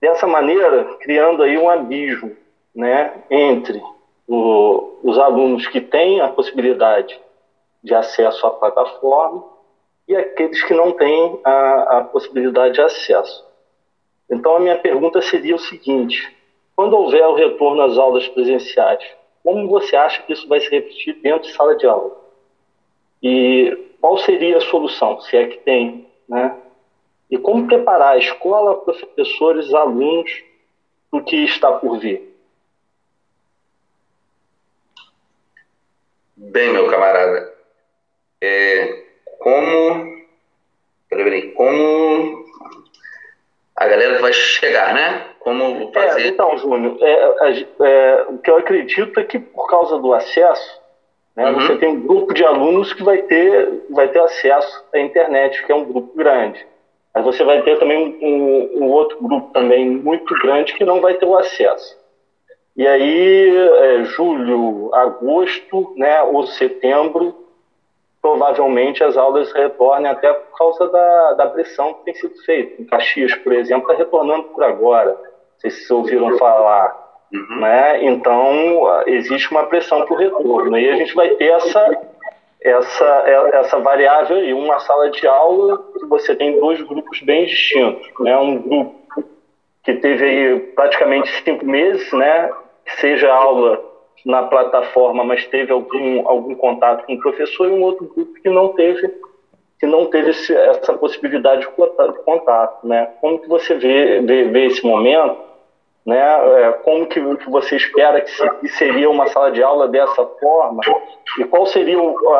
Dessa 0.00 0.26
maneira, 0.26 0.84
criando 1.00 1.42
aí 1.42 1.58
um 1.58 1.68
abismo 1.68 2.34
né, 2.74 3.22
entre 3.30 3.82
o, 4.26 4.98
os 5.02 5.18
alunos 5.18 5.66
que 5.68 5.80
têm 5.80 6.20
a 6.20 6.28
possibilidade 6.28 7.20
de 7.82 7.94
acesso 7.94 8.46
à 8.46 8.50
plataforma 8.50 9.44
e 10.08 10.16
aqueles 10.16 10.62
que 10.62 10.74
não 10.74 10.92
têm 10.92 11.40
a, 11.44 11.98
a 11.98 12.04
possibilidade 12.04 12.74
de 12.74 12.80
acesso. 12.80 13.44
Então, 14.30 14.56
a 14.56 14.60
minha 14.60 14.76
pergunta 14.76 15.20
seria 15.22 15.54
o 15.54 15.58
seguinte: 15.58 16.35
quando 16.76 16.94
houver 16.94 17.26
o 17.26 17.34
retorno 17.34 17.80
às 17.82 17.96
aulas 17.96 18.28
presenciais, 18.28 19.02
como 19.42 19.66
você 19.66 19.96
acha 19.96 20.22
que 20.22 20.34
isso 20.34 20.46
vai 20.46 20.60
se 20.60 20.68
repetir 20.68 21.14
dentro 21.22 21.48
de 21.48 21.54
sala 21.54 21.74
de 21.74 21.86
aula? 21.86 22.14
E 23.22 23.94
qual 24.00 24.18
seria 24.18 24.58
a 24.58 24.60
solução, 24.60 25.20
se 25.22 25.36
é 25.36 25.46
que 25.46 25.56
tem, 25.58 26.06
né? 26.28 26.54
E 27.30 27.38
como 27.38 27.66
preparar 27.66 28.14
a 28.14 28.18
escola, 28.18 28.76
professores, 28.76 29.72
alunos 29.72 30.30
o 31.10 31.20
que 31.22 31.44
está 31.44 31.72
por 31.72 31.98
vir? 31.98 32.36
Bem, 36.36 36.72
meu 36.72 36.90
camarada, 36.90 37.54
é, 38.40 39.04
como, 39.38 40.26
peraí, 41.08 41.52
como 41.52 42.44
a 43.74 43.86
galera 43.86 44.20
vai 44.20 44.32
chegar, 44.32 44.94
né? 44.94 45.35
Como 45.46 45.92
fazer... 45.92 46.22
É, 46.22 46.26
então, 46.26 46.58
Júnior, 46.58 46.98
é, 47.00 47.66
é, 47.84 48.26
o 48.30 48.38
que 48.38 48.50
eu 48.50 48.56
acredito 48.56 49.20
é 49.20 49.22
que 49.22 49.38
por 49.38 49.68
causa 49.68 49.96
do 49.96 50.12
acesso, 50.12 50.80
né, 51.36 51.48
uhum. 51.48 51.60
você 51.60 51.76
tem 51.76 51.88
um 51.88 52.00
grupo 52.00 52.34
de 52.34 52.44
alunos 52.44 52.92
que 52.92 53.04
vai 53.04 53.18
ter, 53.18 53.84
vai 53.90 54.08
ter 54.08 54.18
acesso 54.18 54.84
à 54.92 54.98
internet, 54.98 55.64
que 55.64 55.70
é 55.70 55.74
um 55.76 55.84
grupo 55.84 56.16
grande. 56.16 56.66
Mas 57.14 57.24
você 57.24 57.44
vai 57.44 57.62
ter 57.62 57.78
também 57.78 58.18
um, 58.20 58.82
um 58.82 58.90
outro 58.90 59.18
grupo 59.22 59.52
também 59.52 59.88
muito 59.88 60.34
grande 60.42 60.74
que 60.74 60.84
não 60.84 61.00
vai 61.00 61.14
ter 61.14 61.26
o 61.26 61.38
acesso. 61.38 61.96
E 62.76 62.84
aí, 62.84 63.56
é, 63.56 64.02
julho, 64.02 64.92
agosto, 64.92 65.94
né, 65.96 66.22
ou 66.24 66.44
setembro, 66.48 67.32
provavelmente 68.20 69.04
as 69.04 69.16
aulas 69.16 69.52
retornem 69.52 70.10
até 70.10 70.32
por 70.32 70.58
causa 70.58 70.88
da, 70.88 71.34
da 71.34 71.46
pressão 71.46 71.94
que 71.94 72.06
tem 72.06 72.14
sido 72.14 72.34
feita. 72.42 72.82
Em 72.82 72.84
Caxias, 72.84 73.32
por 73.36 73.52
exemplo, 73.52 73.88
está 73.88 74.02
retornando 74.02 74.48
por 74.48 74.64
agora. 74.64 75.35
Vocês 75.58 75.90
ouviram 75.90 76.36
falar. 76.38 77.04
Uhum. 77.32 77.60
Né? 77.60 78.04
Então, 78.04 79.02
existe 79.06 79.50
uma 79.50 79.64
pressão 79.64 80.04
para 80.04 80.14
o 80.14 80.18
retorno. 80.18 80.78
E 80.78 80.88
a 80.88 80.96
gente 80.96 81.14
vai 81.14 81.30
ter 81.30 81.50
essa, 81.50 81.98
essa, 82.62 83.24
essa 83.54 83.78
variável 83.80 84.36
aí. 84.36 84.52
Uma 84.52 84.78
sala 84.80 85.10
de 85.10 85.26
aula 85.26 85.82
você 86.08 86.34
tem 86.34 86.58
dois 86.60 86.80
grupos 86.82 87.20
bem 87.20 87.46
distintos. 87.46 88.08
Né? 88.20 88.36
Um 88.36 88.58
grupo 88.58 88.94
que 89.82 89.94
teve 89.94 90.24
aí 90.24 90.58
praticamente 90.74 91.30
cinco 91.42 91.64
meses, 91.64 92.12
né? 92.12 92.50
seja 93.00 93.32
aula 93.32 93.82
na 94.24 94.42
plataforma, 94.44 95.24
mas 95.24 95.46
teve 95.46 95.72
algum, 95.72 96.28
algum 96.28 96.54
contato 96.54 97.06
com 97.06 97.14
o 97.14 97.20
professor, 97.20 97.68
e 97.68 97.72
um 97.72 97.82
outro 97.82 98.06
grupo 98.06 98.34
que 98.34 98.48
não 98.48 98.68
teve 98.70 99.14
que 99.78 99.86
não 99.86 100.06
teve 100.06 100.30
esse, 100.30 100.56
essa 100.56 100.94
possibilidade 100.94 101.60
de 101.60 101.68
contato, 102.24 102.86
né? 102.86 103.10
Como 103.20 103.38
que 103.38 103.46
você 103.46 103.74
vê, 103.74 104.22
vê, 104.22 104.44
vê 104.44 104.66
esse 104.68 104.82
momento, 104.82 105.36
né? 106.06 106.62
É, 106.62 106.72
como 106.84 107.06
que, 107.06 107.20
você 107.50 107.76
espera 107.76 108.20
que, 108.20 108.68
seria 108.68 109.10
uma 109.10 109.26
sala 109.26 109.50
de 109.50 109.62
aula 109.62 109.88
dessa 109.88 110.24
forma 110.24 110.80
e 111.38 111.44
qual 111.44 111.66
seria 111.66 111.98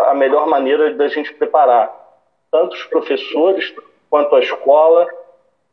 a 0.09 0.14
melhor 0.14 0.46
maneira 0.46 0.94
da 0.94 1.09
gente 1.09 1.35
preparar 1.35 1.92
tanto 2.52 2.74
os 2.74 2.85
professores 2.85 3.74
quanto 4.09 4.37
a 4.37 4.40
escola 4.40 5.07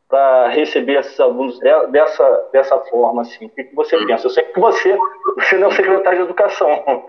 para 0.08 0.48
receber 0.48 0.98
esses 0.98 1.18
alunos 1.18 1.58
dessa, 1.90 2.48
dessa 2.52 2.78
forma, 2.78 3.22
assim? 3.22 3.46
O 3.46 3.50
que, 3.50 3.70
você 3.74 3.96
pensa? 4.04 4.26
Eu 4.26 4.30
sei 4.30 4.44
que 4.44 4.60
você, 4.60 4.98
você 5.36 5.56
não 5.56 5.68
é 5.68 5.70
o 5.70 5.74
secretário 5.74 6.18
de 6.18 6.24
educação, 6.24 6.84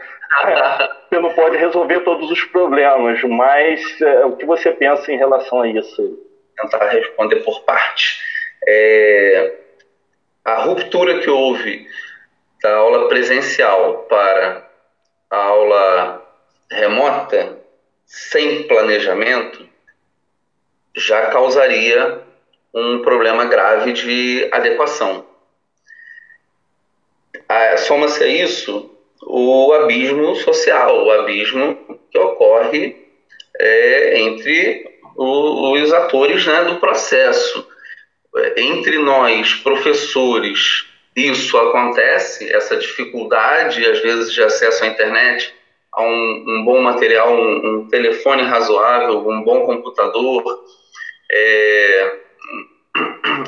você 1.09 1.19
não 1.19 1.33
pode 1.33 1.57
resolver 1.57 2.01
todos 2.01 2.29
os 2.31 2.43
problemas, 2.45 3.21
mas 3.23 4.01
é, 4.01 4.25
o 4.25 4.35
que 4.35 4.45
você 4.45 4.71
pensa 4.71 5.11
em 5.11 5.17
relação 5.17 5.61
a 5.61 5.67
isso? 5.67 6.19
Tentar 6.55 6.87
responder 6.89 7.37
por 7.43 7.61
parte. 7.63 8.19
É, 8.67 9.64
a 10.45 10.62
ruptura 10.62 11.19
que 11.19 11.29
houve 11.29 11.88
da 12.62 12.75
aula 12.75 13.10
presencial 13.10 14.05
para 14.08 14.69
a 15.29 15.38
aula 15.38 16.25
remota, 16.71 17.58
sem 18.05 18.63
planejamento, 18.63 19.67
já 20.95 21.27
causaria 21.31 22.21
um 22.73 23.01
problema 23.01 23.45
grave 23.45 23.91
de 23.93 24.47
adequação. 24.51 25.25
Soma-se 27.77 28.23
a 28.23 28.27
isso 28.27 28.91
o 29.21 29.73
abismo 29.73 30.36
social, 30.36 31.05
o 31.05 31.12
abismo 31.12 31.99
que 32.12 32.17
ocorre 32.19 32.95
é, 33.60 34.19
entre 34.19 34.99
os 35.15 35.93
atores 35.93 36.45
né, 36.45 36.65
do 36.65 36.75
processo. 36.77 37.67
Entre 38.57 38.97
nós, 38.99 39.53
professores, 39.55 40.85
isso 41.15 41.57
acontece, 41.57 42.51
essa 42.53 42.75
dificuldade, 42.75 43.85
às 43.85 44.01
vezes, 44.01 44.33
de 44.33 44.43
acesso 44.43 44.83
à 44.83 44.87
internet, 44.87 45.53
a 45.93 46.01
um, 46.01 46.43
um 46.45 46.65
bom 46.65 46.81
material, 46.81 47.33
um, 47.33 47.67
um, 47.67 47.87
telefone 47.87 48.43
razoável, 48.43 49.27
um 49.27 49.41
bom 49.43 49.65
computador, 49.65 50.43
é, 51.31 52.13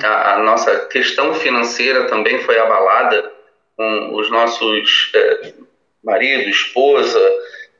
a, 0.03 0.35
a, 0.35 0.43
nossa 0.43 0.85
questão 0.87 1.33
financeira 1.33 2.05
também 2.05 2.39
foi 2.39 2.57
abalada 2.57 3.33
com 3.75 4.15
os 4.15 4.31
nossos 4.31 5.11
é, 5.13 5.53
marido, 6.01 6.49
esposa, 6.49 7.19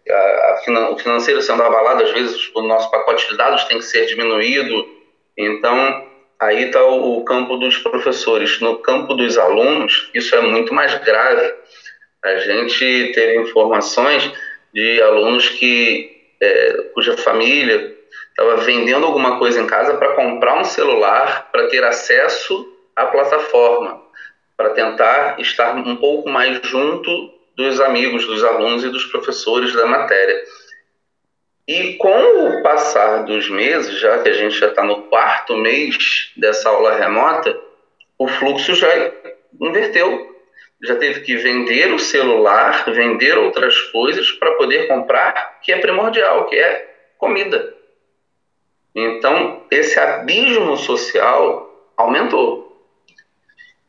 a, 0.09 0.61
a, 0.67 0.91
o 0.91 0.97
financeiro 0.97 1.41
sendo 1.41 1.63
abalado, 1.63 2.03
às 2.03 2.11
vezes 2.11 2.51
o 2.53 2.61
nosso 2.61 2.91
pacote 2.91 3.29
de 3.29 3.37
dados 3.37 3.63
tem 3.65 3.77
que 3.77 3.85
ser 3.85 4.05
diminuído. 4.05 4.85
Então, 5.37 6.06
aí 6.39 6.65
está 6.65 6.83
o, 6.83 7.17
o 7.17 7.25
campo 7.25 7.57
dos 7.57 7.77
professores. 7.77 8.59
No 8.59 8.77
campo 8.77 9.13
dos 9.13 9.37
alunos, 9.37 10.09
isso 10.13 10.35
é 10.35 10.41
muito 10.41 10.73
mais 10.73 10.93
grave. 11.03 11.53
A 12.23 12.37
gente 12.37 13.11
teve 13.13 13.37
informações 13.41 14.31
de 14.73 15.01
alunos 15.01 15.49
que 15.49 16.17
é, 16.41 16.89
cuja 16.93 17.17
família 17.17 17.95
estava 18.29 18.57
vendendo 18.57 19.05
alguma 19.05 19.39
coisa 19.39 19.59
em 19.59 19.65
casa 19.65 19.97
para 19.97 20.13
comprar 20.13 20.59
um 20.59 20.63
celular 20.63 21.49
para 21.51 21.67
ter 21.67 21.83
acesso 21.83 22.67
à 22.95 23.07
plataforma, 23.07 24.01
para 24.55 24.69
tentar 24.71 25.39
estar 25.39 25.75
um 25.75 25.95
pouco 25.95 26.29
mais 26.29 26.59
junto 26.63 27.09
dos 27.55 27.81
amigos, 27.81 28.25
dos 28.27 28.43
alunos 28.43 28.83
e 28.83 28.89
dos 28.89 29.05
professores 29.05 29.73
da 29.73 29.87
matéria. 29.87 30.37
E 31.67 31.95
com 31.95 32.07
o 32.47 32.63
passar 32.63 33.25
dos 33.25 33.49
meses, 33.49 33.99
já 33.99 34.19
que 34.19 34.29
a 34.29 34.33
gente 34.33 34.57
já 34.57 34.67
está 34.67 34.83
no 34.83 35.03
quarto 35.03 35.57
mês 35.57 36.31
dessa 36.37 36.69
aula 36.69 36.95
remota, 36.95 37.59
o 38.17 38.25
fluxo 38.25 38.73
já 38.73 38.87
inverteu. 39.59 40.35
Já 40.81 40.95
teve 40.95 41.21
que 41.21 41.35
vender 41.35 41.91
o 41.91 41.99
celular, 41.99 42.85
vender 42.91 43.37
outras 43.37 43.77
coisas 43.91 44.31
para 44.31 44.51
poder 44.53 44.87
comprar, 44.87 45.59
que 45.61 45.73
é 45.73 45.79
primordial, 45.79 46.45
que 46.45 46.55
é 46.55 46.95
comida. 47.17 47.75
Então, 48.95 49.63
esse 49.69 49.99
abismo 49.99 50.77
social 50.77 51.91
aumentou. 51.97 52.67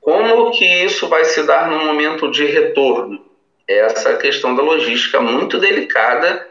Como 0.01 0.51
que 0.51 0.65
isso 0.65 1.07
vai 1.09 1.25
se 1.25 1.45
dar 1.45 1.71
no 1.71 1.85
momento 1.85 2.31
de 2.31 2.47
retorno? 2.47 3.25
Essa 3.69 4.17
questão 4.17 4.57
da 4.57 4.63
logística 4.63 5.21
muito 5.21 5.59
delicada 5.59 6.48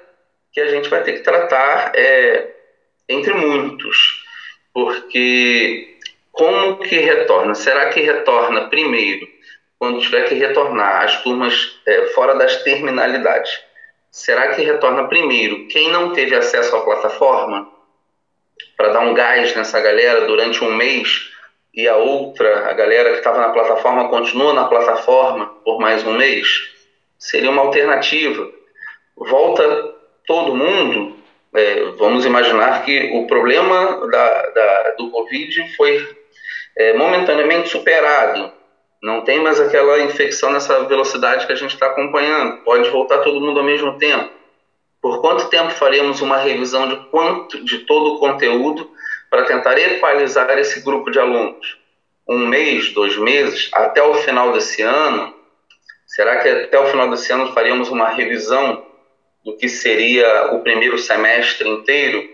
que 0.57 0.61
a 0.61 0.71
gente 0.71 0.89
vai 0.89 1.03
ter 1.03 1.13
que 1.13 1.19
tratar 1.19 1.91
é, 1.93 2.47
entre 3.07 3.31
muitos. 3.31 4.25
Porque 4.73 5.99
como 6.31 6.77
que 6.77 6.97
retorna? 6.97 7.53
Será 7.53 7.89
que 7.89 7.99
retorna 8.01 8.67
primeiro, 8.67 9.27
quando 9.77 10.01
tiver 10.01 10.27
que 10.27 10.33
retornar 10.33 11.03
as 11.03 11.21
turmas 11.21 11.79
é, 11.85 12.07
fora 12.07 12.33
das 12.33 12.63
terminalidades? 12.63 13.51
Será 14.09 14.55
que 14.55 14.63
retorna 14.63 15.07
primeiro 15.07 15.67
quem 15.67 15.91
não 15.91 16.11
teve 16.11 16.35
acesso 16.35 16.75
à 16.75 16.81
plataforma? 16.81 17.71
para 18.75 18.89
dar 18.89 18.99
um 19.01 19.13
gás 19.13 19.55
nessa 19.55 19.79
galera 19.79 20.25
durante 20.25 20.63
um 20.63 20.73
mês 20.73 21.31
e 21.73 21.87
a 21.87 21.95
outra, 21.95 22.69
a 22.69 22.73
galera 22.73 23.11
que 23.11 23.17
estava 23.17 23.39
na 23.39 23.49
plataforma, 23.49 24.09
continua 24.09 24.53
na 24.53 24.67
plataforma 24.67 25.47
por 25.63 25.79
mais 25.79 26.03
um 26.03 26.13
mês, 26.13 26.47
seria 27.17 27.49
uma 27.49 27.61
alternativa. 27.61 28.47
Volta 29.15 29.96
todo 30.27 30.55
mundo, 30.55 31.15
é, 31.55 31.85
vamos 31.97 32.25
imaginar 32.25 32.83
que 32.83 33.11
o 33.13 33.25
problema 33.25 34.05
da, 34.07 34.41
da 34.49 34.95
do 34.97 35.09
Covid 35.09 35.75
foi 35.75 36.15
é, 36.75 36.93
momentaneamente 36.93 37.69
superado. 37.69 38.51
Não 39.01 39.21
tem 39.21 39.39
mais 39.39 39.59
aquela 39.59 39.99
infecção 40.01 40.51
nessa 40.51 40.83
velocidade 40.83 41.47
que 41.47 41.53
a 41.53 41.55
gente 41.55 41.73
está 41.73 41.87
acompanhando. 41.87 42.57
Pode 42.63 42.89
voltar 42.89 43.19
todo 43.19 43.39
mundo 43.39 43.59
ao 43.59 43.65
mesmo 43.65 43.97
tempo. 43.97 44.29
Por 45.01 45.21
quanto 45.21 45.49
tempo 45.49 45.71
faremos 45.71 46.21
uma 46.21 46.37
revisão 46.37 46.89
de 46.89 46.95
quanto 47.09 47.63
de 47.63 47.79
todo 47.79 48.15
o 48.15 48.19
conteúdo 48.19 48.89
para 49.29 49.43
tentar 49.43 49.77
equalizar 49.77 50.57
esse 50.57 50.81
grupo 50.81 51.09
de 51.09 51.19
alunos? 51.19 51.77
Um 52.27 52.45
mês, 52.47 52.91
dois 52.93 53.15
meses, 53.17 53.69
até 53.73 54.03
o 54.03 54.15
final 54.15 54.51
desse 54.51 54.81
ano? 54.81 55.33
Será 56.05 56.37
que 56.37 56.49
até 56.49 56.77
o 56.77 56.87
final 56.87 57.09
desse 57.09 57.31
ano 57.31 57.53
faríamos 57.53 57.89
uma 57.89 58.09
revisão 58.09 58.86
do 59.47 59.55
que 59.55 59.69
seria 59.69 60.51
o 60.51 60.59
primeiro 60.59 60.97
semestre 60.97 61.69
inteiro? 61.69 62.29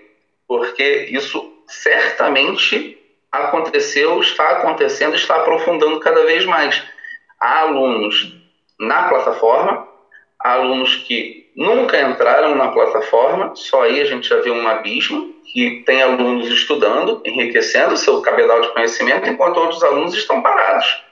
Porque 0.48 1.10
isso 1.12 1.48
certamente 1.68 2.98
aconteceu, 3.32 4.20
está 4.20 4.50
acontecendo, 4.50 5.14
está 5.14 5.36
aprofundando 5.36 6.00
cada 6.00 6.26
vez 6.26 6.44
mais. 6.44 6.84
Há 7.40 7.60
alunos 7.60 8.36
na 8.80 9.10
plataforma, 9.10 9.88
há 10.40 10.54
alunos 10.54 10.96
que 10.96 11.52
nunca 11.56 12.02
entraram 12.02 12.56
na 12.56 12.70
plataforma, 12.70 13.56
só 13.56 13.84
aí 13.84 14.02
a 14.02 14.06
gente 14.06 14.28
já 14.28 14.38
vê 14.38 14.50
um 14.50 14.68
abismo, 14.68 15.36
que 15.54 15.84
tem 15.86 16.02
alunos 16.02 16.48
estudando, 16.48 17.22
enriquecendo 17.24 17.96
seu 17.96 18.22
cabedal 18.24 18.60
de 18.62 18.70
conhecimento, 18.70 19.30
enquanto 19.30 19.58
outros 19.58 19.84
alunos 19.84 20.16
estão 20.16 20.42
parados. 20.42 21.04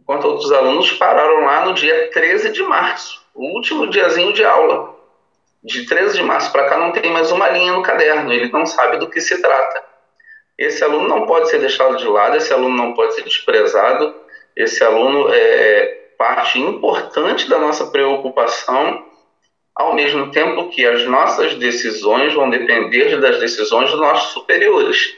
Enquanto 0.00 0.24
outros 0.24 0.50
alunos 0.50 0.90
pararam 0.94 1.44
lá 1.44 1.66
no 1.66 1.74
dia 1.74 2.10
13 2.10 2.50
de 2.50 2.64
março, 2.64 3.24
o 3.32 3.54
último 3.54 3.86
diazinho 3.86 4.32
de 4.32 4.44
aula. 4.44 4.95
De 5.66 5.84
13 5.84 6.18
de 6.18 6.22
março 6.22 6.52
para 6.52 6.68
cá 6.68 6.76
não 6.76 6.92
tem 6.92 7.10
mais 7.10 7.32
uma 7.32 7.48
linha 7.48 7.72
no 7.72 7.82
caderno, 7.82 8.32
ele 8.32 8.48
não 8.52 8.64
sabe 8.64 8.98
do 8.98 9.10
que 9.10 9.20
se 9.20 9.42
trata. 9.42 9.82
Esse 10.56 10.84
aluno 10.84 11.08
não 11.08 11.26
pode 11.26 11.50
ser 11.50 11.58
deixado 11.58 11.96
de 11.96 12.06
lado, 12.06 12.36
esse 12.36 12.52
aluno 12.52 12.76
não 12.76 12.94
pode 12.94 13.16
ser 13.16 13.22
desprezado, 13.22 14.14
esse 14.54 14.84
aluno 14.84 15.28
é 15.28 16.10
parte 16.16 16.60
importante 16.60 17.50
da 17.50 17.58
nossa 17.58 17.88
preocupação, 17.88 19.06
ao 19.74 19.92
mesmo 19.92 20.30
tempo 20.30 20.68
que 20.68 20.86
as 20.86 21.04
nossas 21.04 21.56
decisões 21.56 22.32
vão 22.32 22.48
depender 22.48 23.20
das 23.20 23.40
decisões 23.40 23.90
dos 23.90 23.98
nossos 23.98 24.32
superiores. 24.34 25.16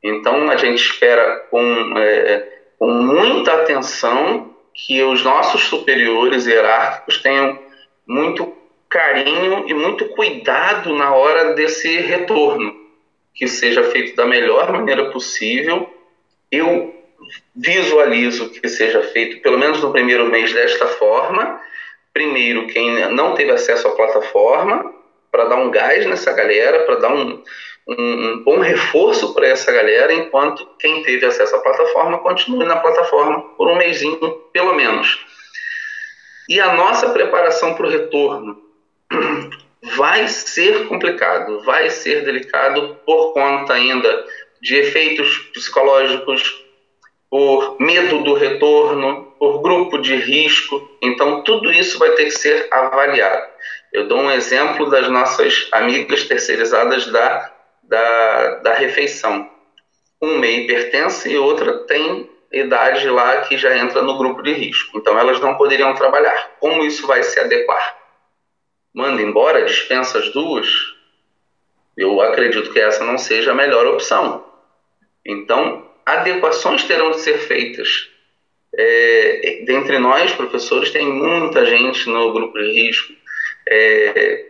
Então, 0.00 0.48
a 0.48 0.56
gente 0.56 0.80
espera 0.80 1.40
com, 1.50 1.98
é, 1.98 2.48
com 2.78 2.86
muita 2.88 3.54
atenção 3.54 4.54
que 4.72 5.02
os 5.02 5.24
nossos 5.24 5.64
superiores 5.64 6.46
hierárquicos 6.46 7.20
tenham 7.20 7.58
muito 8.06 8.61
carinho 8.92 9.64
e 9.66 9.72
muito 9.72 10.04
cuidado 10.10 10.94
na 10.94 11.14
hora 11.14 11.54
desse 11.54 11.98
retorno 12.00 12.82
que 13.34 13.48
seja 13.48 13.82
feito 13.84 14.14
da 14.14 14.26
melhor 14.26 14.70
maneira 14.70 15.10
possível. 15.10 15.90
Eu 16.50 16.94
visualizo 17.56 18.50
que 18.50 18.68
seja 18.68 19.02
feito, 19.02 19.40
pelo 19.40 19.58
menos 19.58 19.80
no 19.80 19.90
primeiro 19.90 20.26
mês, 20.26 20.52
desta 20.52 20.86
forma. 20.86 21.58
Primeiro, 22.12 22.66
quem 22.66 23.10
não 23.10 23.34
teve 23.34 23.50
acesso 23.50 23.88
à 23.88 23.92
plataforma, 23.92 24.92
para 25.30 25.46
dar 25.46 25.56
um 25.56 25.70
gás 25.70 26.04
nessa 26.04 26.30
galera, 26.34 26.84
para 26.84 26.96
dar 26.96 27.14
um, 27.14 27.42
um, 27.88 27.94
um, 27.96 28.44
bom 28.44 28.60
reforço 28.60 29.32
para 29.32 29.48
essa 29.48 29.72
galera, 29.72 30.12
enquanto 30.12 30.68
quem 30.78 31.02
teve 31.02 31.24
acesso 31.24 31.56
à 31.56 31.60
plataforma 31.60 32.18
continue 32.18 32.66
na 32.66 32.76
plataforma 32.76 33.40
por 33.56 33.68
um 33.68 33.76
mêsinho, 33.76 34.18
pelo 34.52 34.74
menos. 34.74 35.24
E 36.46 36.60
a 36.60 36.74
nossa 36.74 37.08
preparação 37.08 37.72
para 37.72 37.86
o 37.86 37.90
retorno 37.90 38.61
vai 39.96 40.28
ser 40.28 40.86
complicado, 40.86 41.62
vai 41.62 41.90
ser 41.90 42.24
delicado 42.24 42.96
por 43.04 43.32
conta 43.32 43.74
ainda 43.74 44.24
de 44.60 44.76
efeitos 44.76 45.38
psicológicos, 45.52 46.62
por 47.28 47.76
medo 47.80 48.22
do 48.22 48.34
retorno, 48.34 49.34
por 49.38 49.60
grupo 49.62 49.98
de 49.98 50.14
risco. 50.14 50.88
Então, 51.02 51.42
tudo 51.42 51.72
isso 51.72 51.98
vai 51.98 52.10
ter 52.12 52.26
que 52.26 52.30
ser 52.38 52.68
avaliado. 52.70 53.50
Eu 53.92 54.06
dou 54.06 54.18
um 54.18 54.30
exemplo 54.30 54.88
das 54.88 55.08
nossas 55.08 55.68
amigas 55.72 56.24
terceirizadas 56.24 57.06
da, 57.06 57.52
da, 57.82 58.54
da 58.56 58.74
refeição. 58.74 59.50
Uma 60.20 60.46
é 60.46 60.52
hipertensa 60.52 61.28
e 61.28 61.36
outra 61.36 61.78
tem 61.80 62.30
idade 62.52 63.08
lá 63.08 63.40
que 63.40 63.56
já 63.56 63.76
entra 63.76 64.02
no 64.02 64.16
grupo 64.16 64.42
de 64.42 64.52
risco. 64.52 64.98
Então, 64.98 65.18
elas 65.18 65.40
não 65.40 65.56
poderiam 65.56 65.94
trabalhar. 65.94 66.52
Como 66.60 66.84
isso 66.84 67.06
vai 67.06 67.22
se 67.22 67.40
adequar? 67.40 68.01
Manda 68.94 69.22
embora, 69.22 69.64
dispensa 69.64 70.18
as 70.18 70.28
duas, 70.30 70.68
eu 71.96 72.20
acredito 72.20 72.72
que 72.72 72.80
essa 72.80 73.04
não 73.04 73.18
seja 73.18 73.52
a 73.52 73.54
melhor 73.54 73.86
opção. 73.86 74.44
Então, 75.24 75.90
adequações 76.04 76.84
terão 76.84 77.10
de 77.10 77.20
ser 77.20 77.38
feitas. 77.38 78.08
É, 78.74 79.62
dentre 79.66 79.98
nós, 79.98 80.32
professores, 80.32 80.90
tem 80.90 81.06
muita 81.06 81.64
gente 81.66 82.08
no 82.08 82.32
grupo 82.32 82.58
de 82.58 82.72
risco. 82.72 83.12
É, 83.68 84.46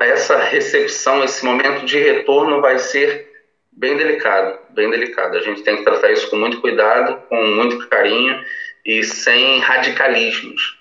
essa 0.00 0.38
recepção, 0.38 1.22
esse 1.22 1.44
momento 1.44 1.84
de 1.84 1.98
retorno 1.98 2.60
vai 2.60 2.78
ser 2.78 3.30
bem 3.70 3.96
delicado, 3.96 4.58
bem 4.70 4.90
delicado. 4.90 5.36
A 5.36 5.40
gente 5.40 5.62
tem 5.62 5.76
que 5.76 5.84
tratar 5.84 6.10
isso 6.10 6.30
com 6.30 6.36
muito 6.36 6.60
cuidado, 6.60 7.26
com 7.28 7.42
muito 7.42 7.88
carinho 7.88 8.42
e 8.84 9.02
sem 9.04 9.58
radicalismos, 9.60 10.78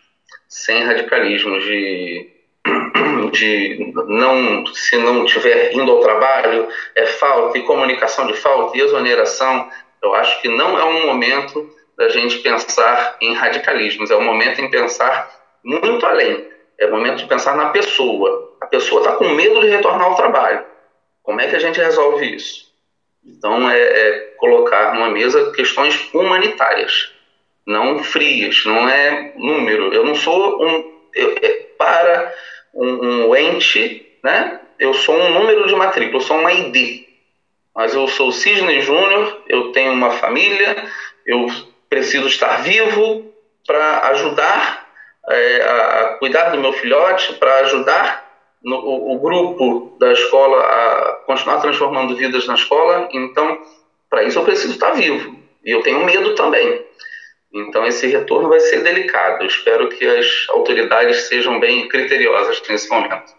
sem 0.47 0.83
radicalismos 0.83 1.63
de 1.63 2.30
de 3.31 3.93
não, 4.07 4.65
se 4.67 4.97
não 4.97 5.25
tiver 5.25 5.73
indo 5.73 5.91
ao 5.91 6.01
trabalho, 6.01 6.67
é 6.95 7.05
falta, 7.05 7.57
e 7.57 7.63
comunicação 7.63 8.27
de 8.27 8.33
falta, 8.33 8.77
e 8.77 8.81
exoneração, 8.81 9.69
eu 10.01 10.13
acho 10.13 10.41
que 10.41 10.47
não 10.47 10.77
é 10.77 10.83
um 10.83 11.05
momento 11.05 11.69
da 11.97 12.09
gente 12.09 12.39
pensar 12.39 13.17
em 13.21 13.33
radicalismos, 13.33 14.11
é 14.11 14.15
um 14.15 14.23
momento 14.23 14.61
em 14.61 14.69
pensar 14.69 15.29
muito 15.63 16.05
além, 16.05 16.47
é 16.79 16.87
o 16.87 16.91
momento 16.91 17.17
de 17.17 17.27
pensar 17.27 17.55
na 17.55 17.69
pessoa. 17.69 18.55
A 18.59 18.65
pessoa 18.65 19.01
está 19.01 19.13
com 19.13 19.29
medo 19.29 19.61
de 19.61 19.67
retornar 19.67 20.07
ao 20.07 20.15
trabalho. 20.15 20.65
Como 21.21 21.39
é 21.39 21.47
que 21.47 21.55
a 21.55 21.59
gente 21.59 21.79
resolve 21.79 22.35
isso? 22.35 22.71
Então, 23.23 23.69
é, 23.69 23.79
é 23.79 24.19
colocar 24.37 24.93
numa 24.95 25.09
mesa 25.09 25.51
questões 25.51 26.09
humanitárias, 26.11 27.11
não 27.67 28.03
frias, 28.03 28.63
não 28.65 28.89
é 28.89 29.33
número. 29.35 29.93
Eu 29.93 30.03
não 30.03 30.15
sou 30.15 30.63
um. 30.63 30.91
Eu, 31.13 31.35
é, 31.41 31.49
para 31.77 32.33
um, 32.73 33.27
um 33.27 33.35
ente, 33.35 34.07
né? 34.23 34.59
Eu 34.79 34.93
sou 34.93 35.15
um 35.15 35.29
número 35.31 35.67
de 35.67 35.75
matrícula, 35.75 36.17
eu 36.17 36.25
sou 36.25 36.37
um 36.37 36.49
ID. 36.49 37.05
Mas 37.75 37.93
eu 37.93 38.07
sou 38.07 38.31
Sidney 38.31 38.81
Júnior, 38.81 39.43
eu 39.47 39.71
tenho 39.71 39.93
uma 39.93 40.11
família, 40.11 40.85
eu 41.25 41.47
preciso 41.89 42.27
estar 42.27 42.63
vivo 42.63 43.31
para 43.65 44.07
ajudar 44.09 44.87
é, 45.29 45.61
a 45.61 46.15
cuidar 46.19 46.49
do 46.49 46.57
meu 46.57 46.73
filhote, 46.73 47.33
para 47.33 47.59
ajudar 47.59 48.29
no, 48.63 48.75
o, 48.77 49.15
o, 49.15 49.19
grupo 49.19 49.95
da 49.99 50.11
escola 50.11 50.61
a 50.61 51.13
continuar 51.25 51.61
transformando 51.61 52.15
vidas 52.15 52.47
na 52.47 52.55
escola. 52.55 53.07
Então, 53.11 53.59
para 54.09 54.23
isso 54.23 54.39
eu 54.39 54.43
preciso 54.43 54.73
estar 54.73 54.91
vivo. 54.91 55.35
E 55.63 55.71
eu 55.71 55.81
tenho 55.81 56.03
medo 56.03 56.35
também. 56.35 56.83
Então, 57.53 57.85
esse 57.85 58.07
retorno 58.07 58.47
vai 58.47 58.59
ser 58.59 58.81
delicado. 58.81 59.41
Eu 59.41 59.47
espero 59.47 59.89
que 59.89 60.05
as 60.05 60.45
autoridades 60.49 61.27
sejam 61.27 61.59
bem 61.59 61.87
criteriosas 61.87 62.61
nesse 62.69 62.89
momento. 62.89 63.33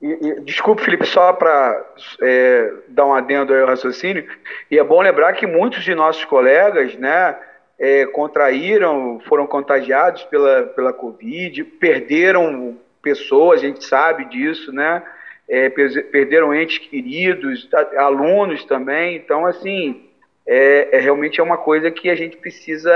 E, 0.00 0.06
e, 0.06 0.40
desculpe, 0.40 0.82
Felipe, 0.82 1.06
só 1.06 1.32
para 1.32 1.84
é, 2.22 2.72
dar 2.88 3.06
um 3.06 3.14
adendo 3.14 3.54
ao 3.54 3.66
raciocínio, 3.66 4.28
e 4.70 4.78
é 4.78 4.84
bom 4.84 5.00
lembrar 5.00 5.32
que 5.32 5.46
muitos 5.46 5.82
de 5.82 5.94
nossos 5.94 6.24
colegas 6.24 6.94
né, 6.94 7.36
é, 7.78 8.06
contraíram, 8.06 9.20
foram 9.26 9.46
contagiados 9.46 10.22
pela, 10.24 10.64
pela 10.64 10.92
Covid, 10.92 11.64
perderam 11.64 12.78
pessoas, 13.02 13.60
a 13.60 13.66
gente 13.66 13.84
sabe 13.84 14.26
disso, 14.26 14.72
né? 14.72 15.02
É, 15.48 15.70
perderam 15.70 16.54
entes 16.54 16.76
queridos, 16.76 17.66
alunos 17.96 18.64
também. 18.64 19.16
Então, 19.16 19.46
assim, 19.46 20.07
é, 20.50 20.96
é, 20.96 20.98
realmente 20.98 21.38
é 21.38 21.42
uma 21.42 21.58
coisa 21.58 21.90
que 21.90 22.08
a 22.08 22.14
gente 22.14 22.38
precisa 22.38 22.90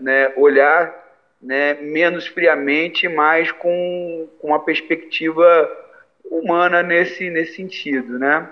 né, 0.00 0.32
olhar 0.38 0.90
né, 1.40 1.74
menos 1.74 2.26
friamente, 2.26 3.06
mas 3.06 3.52
com, 3.52 4.26
com 4.40 4.48
uma 4.48 4.60
perspectiva 4.60 5.70
humana 6.30 6.82
nesse, 6.82 7.28
nesse 7.28 7.56
sentido, 7.56 8.18
né? 8.18 8.48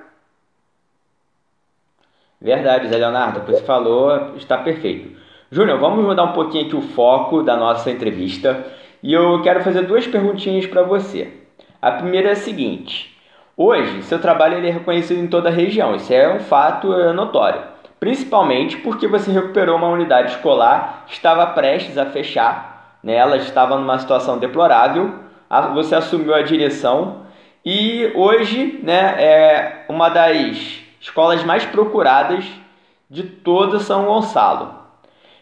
Verdade, 2.38 2.88
Zé 2.88 2.98
Leonardo, 2.98 3.40
o 3.40 3.44
que 3.46 3.52
você 3.52 3.64
falou 3.64 4.36
está 4.36 4.58
perfeito. 4.58 5.18
Júnior, 5.50 5.78
vamos 5.78 6.04
mudar 6.04 6.24
um 6.24 6.32
pouquinho 6.32 6.66
aqui 6.66 6.76
o 6.76 6.82
foco 6.82 7.42
da 7.42 7.56
nossa 7.56 7.90
entrevista 7.90 8.66
e 9.02 9.14
eu 9.14 9.40
quero 9.40 9.64
fazer 9.64 9.82
duas 9.82 10.06
perguntinhas 10.06 10.66
para 10.66 10.82
você. 10.82 11.32
A 11.80 11.92
primeira 11.92 12.28
é 12.28 12.32
a 12.32 12.36
seguinte: 12.36 13.16
hoje, 13.56 14.02
seu 14.02 14.20
trabalho 14.20 14.58
ele 14.58 14.68
é 14.68 14.72
reconhecido 14.72 15.18
em 15.18 15.26
toda 15.26 15.48
a 15.48 15.52
região, 15.52 15.96
isso 15.96 16.12
é 16.12 16.28
um 16.34 16.40
fato 16.40 16.92
é, 16.92 17.14
notório 17.14 17.75
principalmente 17.98 18.76
porque 18.78 19.06
você 19.06 19.30
recuperou 19.30 19.76
uma 19.76 19.88
unidade 19.88 20.32
escolar 20.32 21.04
que 21.06 21.14
estava 21.14 21.46
prestes 21.48 21.96
a 21.96 22.06
fechar, 22.06 22.98
né? 23.02 23.14
ela 23.14 23.36
estava 23.36 23.78
numa 23.78 23.98
situação 23.98 24.38
deplorável, 24.38 25.14
você 25.74 25.94
assumiu 25.94 26.34
a 26.34 26.42
direção 26.42 27.22
e 27.64 28.12
hoje 28.14 28.80
né, 28.82 29.22
é 29.22 29.84
uma 29.88 30.08
das 30.08 30.84
escolas 31.00 31.42
mais 31.44 31.64
procuradas 31.64 32.44
de 33.08 33.22
todo 33.22 33.80
São 33.80 34.06
Gonçalo. 34.06 34.74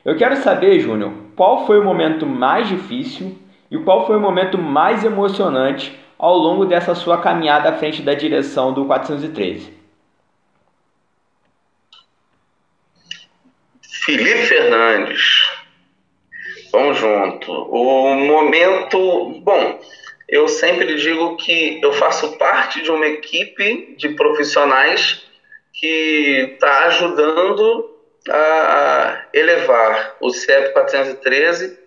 Eu 0.05 0.17
quero 0.17 0.37
saber, 0.37 0.81
Júnior, 0.81 1.12
qual 1.35 1.67
foi 1.67 1.81
o 1.81 1.85
momento 1.85 2.27
mais 2.27 2.69
difícil 2.69 3.38
e 3.71 3.79
qual 3.79 4.07
foi 4.07 4.17
o 4.17 4.21
momento 4.21 4.59
mais 4.59 5.03
emocionante 5.05 5.99
ao 6.19 6.37
longo 6.37 6.67
dessa 6.67 6.95
sua 6.95 7.19
caminhada 7.19 7.71
à 7.71 7.73
frente 7.73 8.03
da 8.03 8.14
direção 8.14 8.73
do 8.73 8.85
413? 8.85 9.84
Felipe 14.05 14.43
Fernandes, 14.43 15.51
vamos 16.71 16.99
junto. 16.99 17.51
O 17.51 18.14
momento, 18.14 19.40
bom, 19.40 19.81
eu 20.29 20.47
sempre 20.47 20.97
digo 20.97 21.38
que 21.38 21.81
eu 21.83 21.90
faço 21.95 22.37
parte 22.37 22.83
de 22.83 22.90
uma 22.90 23.07
equipe 23.07 23.95
de 23.97 24.11
profissionais 24.11 25.27
que 25.73 26.51
está 26.53 26.85
ajudando 26.85 27.97
a 28.29 29.25
elevar 29.33 30.17
o 30.21 30.29
CEP 30.31 30.75
413 30.75 31.79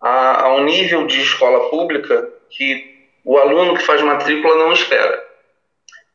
a, 0.00 0.44
a 0.44 0.54
um 0.54 0.64
nível 0.64 1.08
de 1.08 1.20
escola 1.20 1.70
pública 1.70 2.32
que 2.50 3.08
o 3.24 3.36
aluno 3.36 3.76
que 3.76 3.82
faz 3.82 4.00
matrícula 4.00 4.54
não 4.54 4.72
espera. 4.72 5.27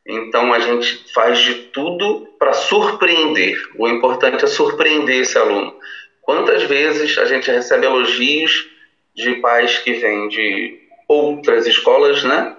Então 0.05 0.53
a 0.53 0.59
gente 0.59 1.11
faz 1.13 1.39
de 1.39 1.53
tudo 1.71 2.27
para 2.37 2.53
surpreender. 2.53 3.57
O 3.77 3.87
importante 3.87 4.43
é 4.43 4.47
surpreender 4.47 5.21
esse 5.21 5.37
aluno. 5.37 5.73
Quantas 6.21 6.63
vezes 6.63 7.17
a 7.17 7.25
gente 7.25 7.49
recebe 7.49 7.85
elogios 7.85 8.69
de 9.15 9.35
pais 9.35 9.77
que 9.79 9.93
vêm 9.93 10.27
de 10.27 10.79
outras 11.07 11.65
escolas, 11.67 12.23
né? 12.23 12.55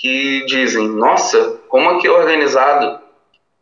Que 0.00 0.44
dizem: 0.46 0.88
Nossa, 0.88 1.60
como 1.68 1.90
aqui 1.90 2.06
é 2.06 2.10
organizado, 2.10 3.00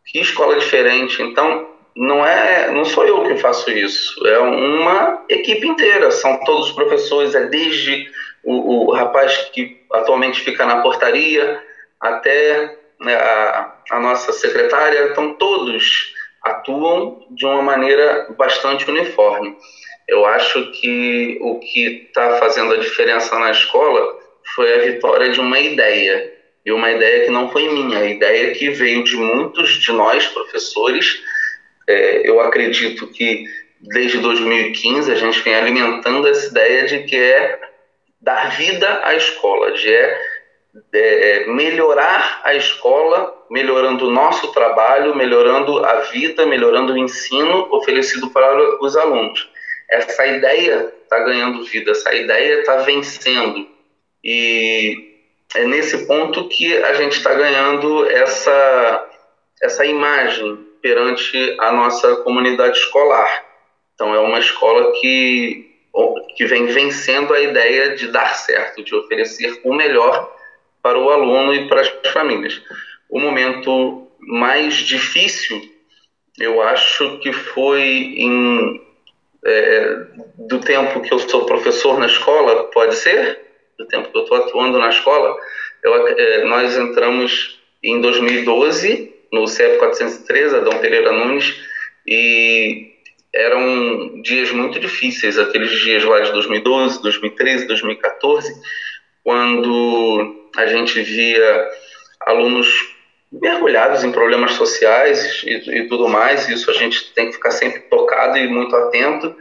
que 0.05 0.19
escola 0.19 0.57
diferente. 0.57 1.21
Então, 1.21 1.69
não 1.95 2.25
é, 2.25 2.71
não 2.71 2.83
sou 2.83 3.05
eu 3.05 3.23
que 3.23 3.37
faço 3.37 3.71
isso, 3.71 4.27
é 4.27 4.37
uma 4.39 5.23
equipe 5.29 5.65
inteira. 5.67 6.11
São 6.11 6.39
todos 6.43 6.67
os 6.67 6.71
professores, 6.73 7.33
é 7.33 7.47
desde 7.47 8.09
o, 8.43 8.87
o 8.87 8.93
rapaz 8.93 9.49
que 9.53 9.81
atualmente 9.91 10.41
fica 10.41 10.65
na 10.65 10.81
portaria 10.81 11.61
até 11.99 12.77
a, 13.01 13.73
a 13.91 13.99
nossa 13.99 14.31
secretária. 14.33 15.09
Então, 15.11 15.33
todos 15.33 16.13
atuam 16.43 17.25
de 17.31 17.45
uma 17.45 17.61
maneira 17.61 18.27
bastante 18.37 18.89
uniforme. 18.89 19.55
Eu 20.07 20.25
acho 20.25 20.71
que 20.71 21.37
o 21.41 21.59
que 21.59 22.07
está 22.07 22.37
fazendo 22.37 22.73
a 22.73 22.77
diferença 22.77 23.37
na 23.39 23.51
escola 23.51 24.19
foi 24.53 24.73
a 24.73 24.85
vitória 24.85 25.31
de 25.31 25.39
uma 25.39 25.59
ideia. 25.59 26.33
E 26.63 26.71
uma 26.71 26.91
ideia 26.91 27.25
que 27.25 27.31
não 27.31 27.51
foi 27.51 27.67
minha, 27.71 27.99
a 27.99 28.05
ideia 28.05 28.53
que 28.53 28.69
veio 28.69 29.03
de 29.03 29.15
muitos 29.15 29.69
de 29.81 29.91
nós, 29.91 30.25
professores. 30.27 31.21
É, 31.87 32.27
eu 32.27 32.39
acredito 32.39 33.07
que 33.07 33.45
desde 33.81 34.17
2015 34.17 35.11
a 35.11 35.15
gente 35.15 35.39
vem 35.41 35.55
alimentando 35.55 36.27
essa 36.27 36.47
ideia 36.47 36.85
de 36.85 37.03
que 37.03 37.15
é 37.15 37.59
dar 38.21 38.55
vida 38.55 39.01
à 39.03 39.15
escola, 39.15 39.71
de 39.73 39.93
é, 39.93 40.19
é 40.93 41.47
melhorar 41.47 42.41
a 42.43 42.53
escola, 42.53 43.33
melhorando 43.49 44.07
o 44.07 44.11
nosso 44.11 44.51
trabalho, 44.51 45.15
melhorando 45.15 45.85
a 45.85 46.01
vida, 46.01 46.45
melhorando 46.45 46.93
o 46.93 46.97
ensino 46.97 47.67
oferecido 47.71 48.29
para 48.29 48.83
os 48.83 48.95
alunos. 48.97 49.49
Essa 49.89 50.25
ideia 50.25 50.93
está 51.03 51.19
ganhando 51.19 51.63
vida, 51.63 51.91
essa 51.91 52.13
ideia 52.13 52.59
está 52.59 52.77
vencendo. 52.77 53.67
E 54.23 55.15
é 55.55 55.65
nesse 55.65 56.05
ponto 56.05 56.47
que 56.49 56.75
a 56.77 56.93
gente 56.93 57.17
está 57.17 57.33
ganhando 57.33 58.09
essa, 58.09 59.09
essa 59.61 59.85
imagem 59.85 60.57
perante 60.81 61.55
a 61.59 61.71
nossa 61.71 62.17
comunidade 62.17 62.77
escolar. 62.77 63.45
Então, 63.93 64.13
é 64.13 64.19
uma 64.19 64.39
escola 64.39 64.91
que, 64.99 65.71
que 66.35 66.45
vem 66.45 66.65
vencendo 66.65 67.33
a 67.33 67.39
ideia 67.39 67.95
de 67.95 68.09
dar 68.09 68.35
certo, 68.35 68.83
de 68.83 68.93
oferecer 68.93 69.61
o 69.63 69.73
melhor 69.73 70.34
para 70.85 70.99
o 70.99 71.09
aluno 71.09 71.51
e 71.51 71.67
para 71.67 71.81
as 71.81 71.89
famílias. 72.13 72.61
O 73.09 73.19
momento 73.19 74.07
mais 74.19 74.75
difícil, 74.75 75.59
eu 76.39 76.61
acho 76.61 77.17
que 77.17 77.33
foi 77.33 77.81
em, 77.81 78.79
é, 79.43 79.97
do 80.37 80.59
tempo 80.59 81.01
que 81.01 81.11
eu 81.11 81.17
sou 81.17 81.47
professor 81.47 81.97
na 81.97 82.05
escola, 82.05 82.65
pode 82.65 82.95
ser? 82.97 83.41
do 83.79 83.87
tempo 83.87 84.11
que 84.11 84.17
eu 84.17 84.21
estou 84.21 84.37
atuando 84.37 84.77
na 84.77 84.89
escola, 84.89 85.35
eu, 85.83 86.07
é, 86.07 86.45
nós 86.45 86.77
entramos 86.77 87.59
em 87.83 87.99
2012 87.99 89.11
no 89.33 89.47
CEP 89.47 89.79
413, 89.79 90.55
Adão 90.55 90.77
Pereira 90.77 91.11
Nunes, 91.11 91.51
e 92.05 92.93
eram 93.33 94.21
dias 94.21 94.51
muito 94.51 94.79
difíceis, 94.79 95.39
aqueles 95.39 95.71
dias 95.81 96.03
lá 96.03 96.19
de 96.19 96.31
2012, 96.31 97.01
2013, 97.01 97.65
2014, 97.65 98.53
quando 99.25 100.49
a 100.55 100.65
gente 100.67 101.01
via 101.01 101.69
alunos 102.21 102.95
mergulhados 103.29 104.05
em 104.05 104.11
problemas 104.11 104.53
sociais 104.53 105.43
e, 105.43 105.79
e, 105.79 105.87
tudo 105.89 106.07
mais, 106.07 106.47
isso 106.47 106.71
a 106.71 106.73
gente 106.73 107.13
tem 107.13 107.27
que 107.27 107.33
ficar 107.33 107.51
sempre 107.51 107.81
tocado 107.81 108.37
e 108.37 108.47
muito 108.47 108.73
atento, 108.73 109.35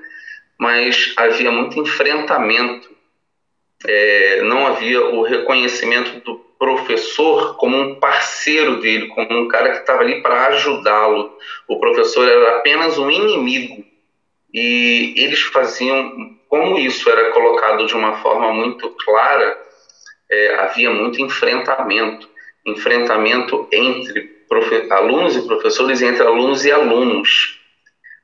mas 0.58 1.12
havia 1.16 1.52
muito 1.52 1.78
enfrentamento 1.78 2.94
é, 3.86 4.42
não 4.42 4.66
havia 4.66 5.04
o 5.04 5.22
reconhecimento 5.22 6.20
do 6.24 6.36
professor 6.58 7.56
como 7.56 7.76
um 7.76 7.96
parceiro 7.96 8.80
dele, 8.80 9.08
como 9.08 9.28
um 9.30 9.48
cara 9.48 9.72
que 9.72 9.78
estava 9.80 10.00
ali 10.00 10.22
para 10.22 10.46
ajudá-lo. 10.48 11.36
O 11.68 11.78
professor 11.78 12.26
era 12.26 12.58
apenas 12.58 12.98
um 12.98 13.10
inimigo. 13.10 13.84
E 14.52 15.14
eles 15.16 15.40
faziam, 15.42 16.36
como 16.48 16.78
isso 16.78 17.10
era 17.10 17.30
colocado 17.32 17.86
de 17.86 17.94
uma 17.94 18.16
forma 18.22 18.52
muito 18.52 18.88
clara, 18.90 19.58
é, 20.30 20.54
havia 20.56 20.90
muito 20.90 21.20
enfrentamento 21.20 22.28
enfrentamento 22.66 23.68
entre 23.70 24.32
alunos 24.90 25.36
e 25.36 25.46
professores, 25.46 26.00
entre 26.00 26.22
alunos 26.22 26.64
e 26.64 26.72
alunos 26.72 27.60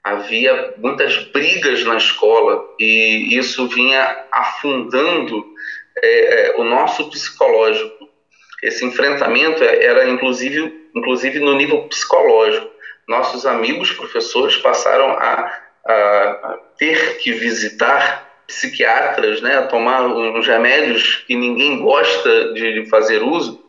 havia 0.02 0.74
muitas 0.78 1.16
brigas 1.26 1.84
na 1.84 1.96
escola 1.96 2.64
e 2.78 3.36
isso 3.36 3.68
vinha 3.68 4.24
afundando 4.32 5.44
é, 6.02 6.08
é, 6.08 6.56
o 6.56 6.64
nosso 6.64 7.10
psicológico. 7.10 8.08
Esse 8.62 8.84
enfrentamento 8.84 9.62
era 9.62 10.08
inclusive, 10.08 10.88
inclusive 10.94 11.38
no 11.38 11.54
nível 11.54 11.82
psicológico. 11.88 12.70
Nossos 13.08 13.44
amigos 13.44 13.92
professores 13.92 14.56
passaram 14.56 15.10
a, 15.12 15.52
a 15.86 16.58
ter 16.78 17.18
que 17.18 17.32
visitar 17.32 18.30
psiquiatras, 18.50 19.40
né, 19.40 19.58
a 19.58 19.66
tomar 19.66 20.02
uns 20.02 20.46
remédios 20.46 21.22
que 21.26 21.36
ninguém 21.36 21.80
gosta 21.80 22.52
de 22.52 22.86
fazer 22.86 23.22
uso, 23.22 23.62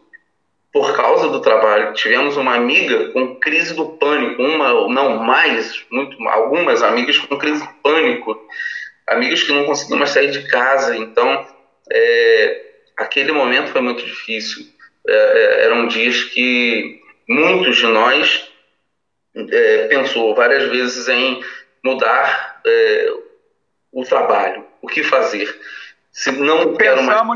por 0.74 0.96
causa 0.96 1.30
do 1.30 1.42
trabalho. 1.42 1.94
Tivemos 1.94 2.38
uma 2.38 2.56
amiga 2.56 3.10
com 3.12 3.36
crise 3.36 3.76
do 3.76 3.98
pânico, 3.98 4.42
uma, 4.42 4.88
não 4.88 5.18
mais, 5.18 5.86
muito, 5.92 6.18
algumas 6.30 6.82
amigas 6.82 7.18
com 7.18 7.38
crise 7.38 7.62
do 7.62 7.74
pânico, 7.84 8.40
amigas 9.08 9.44
que 9.44 9.52
não 9.52 9.66
conseguiam 9.66 10.00
mais 10.00 10.12
sair 10.12 10.32
de 10.32 10.48
casa. 10.48 10.98
Então, 10.98 11.46
é, 11.92 12.66
aquele 12.98 13.32
momento 13.32 13.72
foi 13.72 13.82
muito 13.82 14.04
difícil. 14.06 14.66
É, 15.08 15.14
é 15.14 15.66
eram 15.66 15.88
dias 15.88 16.24
que 16.24 17.02
muitos 17.28 17.78
de 17.78 17.88
nós 17.88 18.50
é, 19.36 19.88
pensou 19.88 20.34
várias 20.34 20.70
vezes 20.70 21.08
em 21.08 21.44
mudar 21.84 22.62
é, 22.66 23.08
o 23.92 24.04
trabalho, 24.04 24.66
o 24.82 24.88
que 24.88 25.04
fazer. 25.04 25.60
Se 26.12 26.32
não 26.32 26.74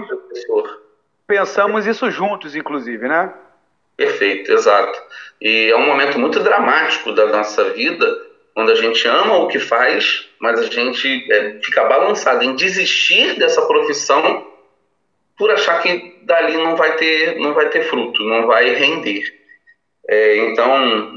professor 0.07 0.85
Pensamos 1.27 1.87
isso 1.87 2.11
juntos, 2.11 2.55
inclusive, 2.55 3.07
né? 3.07 3.33
Perfeito, 3.97 4.51
exato. 4.51 4.99
E 5.41 5.71
é 5.71 5.75
um 5.75 5.85
momento 5.85 6.19
muito 6.19 6.39
dramático 6.39 7.11
da 7.11 7.25
nossa 7.27 7.71
vida, 7.71 8.05
quando 8.53 8.71
a 8.71 8.75
gente 8.75 9.07
ama 9.07 9.37
o 9.37 9.47
que 9.47 9.59
faz, 9.59 10.29
mas 10.39 10.59
a 10.59 10.65
gente 10.65 11.31
é, 11.31 11.59
fica 11.63 11.85
balançado 11.85 12.43
em 12.43 12.55
desistir 12.55 13.37
dessa 13.39 13.61
profissão 13.65 14.47
por 15.37 15.51
achar 15.51 15.81
que 15.81 16.19
dali 16.23 16.55
não 16.57 16.75
vai 16.75 16.95
ter, 16.95 17.39
não 17.39 17.53
vai 17.53 17.69
ter 17.69 17.83
fruto, 17.83 18.23
não 18.23 18.45
vai 18.47 18.73
render. 18.75 19.23
É, 20.07 20.37
então, 20.37 21.11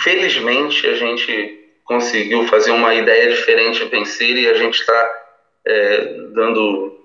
felizmente, 0.00 0.86
a 0.86 0.94
gente 0.94 1.58
conseguiu 1.84 2.44
fazer 2.46 2.70
uma 2.70 2.94
ideia 2.94 3.30
diferente 3.30 3.84
vencer 3.86 4.36
e 4.36 4.48
a 4.48 4.54
gente 4.54 4.78
está 4.78 5.17
é, 5.68 6.14
dando 6.32 6.98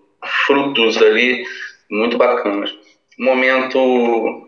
frutos 0.45 1.01
ali 1.01 1.45
muito 1.89 2.17
bacanas. 2.17 2.73
Momento 3.19 4.47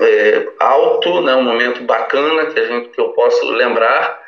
é, 0.00 0.48
alto, 0.58 1.20
né, 1.20 1.34
um 1.34 1.42
momento 1.42 1.82
bacana 1.84 2.46
que, 2.46 2.58
a 2.58 2.64
gente, 2.64 2.88
que 2.88 3.00
eu 3.00 3.10
posso 3.10 3.46
lembrar, 3.50 4.20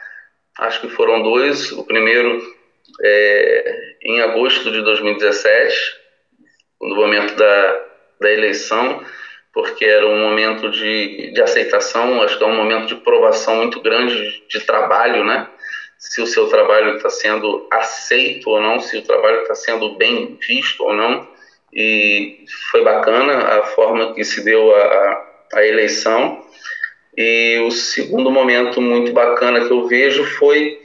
acho 0.59 0.81
que 0.81 0.89
foram 0.89 1.23
dois. 1.23 1.73
O 1.73 1.83
primeiro 1.85 2.41
é, 3.03 3.97
em 4.03 4.21
agosto 4.21 4.71
de 4.71 4.83
2017, 4.83 5.75
no 6.81 6.95
momento 6.95 7.35
da, 7.35 7.85
da 8.21 8.31
eleição, 8.31 9.03
porque 9.53 9.87
era 9.87 10.07
um 10.07 10.21
momento 10.21 10.71
de, 10.71 11.33
de 11.33 11.43
aceitação, 11.43 12.23
acho 12.23 12.37
que 12.37 12.45
é 12.45 12.47
um 12.47 12.55
momento 12.55 12.87
de 12.87 12.97
provação 12.97 13.57
muito 13.57 13.81
grande 13.81 14.45
de 14.49 14.61
trabalho, 14.61 15.25
né? 15.25 15.49
Se 15.99 16.21
o 16.21 16.27
seu 16.27 16.49
trabalho 16.49 16.97
está 16.97 17.09
sendo 17.09 17.67
aceito 17.71 18.51
ou 18.51 18.61
não, 18.61 18.81
se 18.81 18.99
o 18.99 19.03
trabalho 19.03 19.43
está 19.43 19.55
sendo 19.55 19.95
bem 19.97 20.39
visto 20.47 20.85
ou 20.85 20.95
não. 20.95 21.27
E 21.73 22.45
foi 22.71 22.83
bacana 22.83 23.59
a 23.59 23.63
forma 23.65 24.15
que 24.15 24.25
se 24.25 24.45
deu 24.45 24.75
a, 24.75 25.27
a 25.55 25.67
eleição. 25.67 26.45
E 27.17 27.59
o 27.67 27.71
segundo 27.71 28.31
momento 28.31 28.81
muito 28.81 29.13
bacana 29.13 29.67
que 29.67 29.73
eu 29.73 29.87
vejo 29.87 30.25
foi 30.25 30.79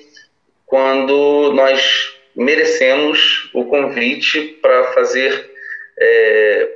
quando 0.65 1.51
nós 1.53 2.13
merecemos 2.35 3.49
o 3.53 3.65
convite 3.65 4.57
para 4.61 4.93
fazer 4.93 5.51
é, 5.99 6.69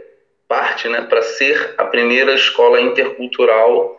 parte, 0.47 0.87
né, 0.87 1.01
para 1.01 1.21
ser 1.21 1.73
a 1.77 1.85
primeira 1.85 2.33
escola 2.33 2.79
intercultural 2.81 3.97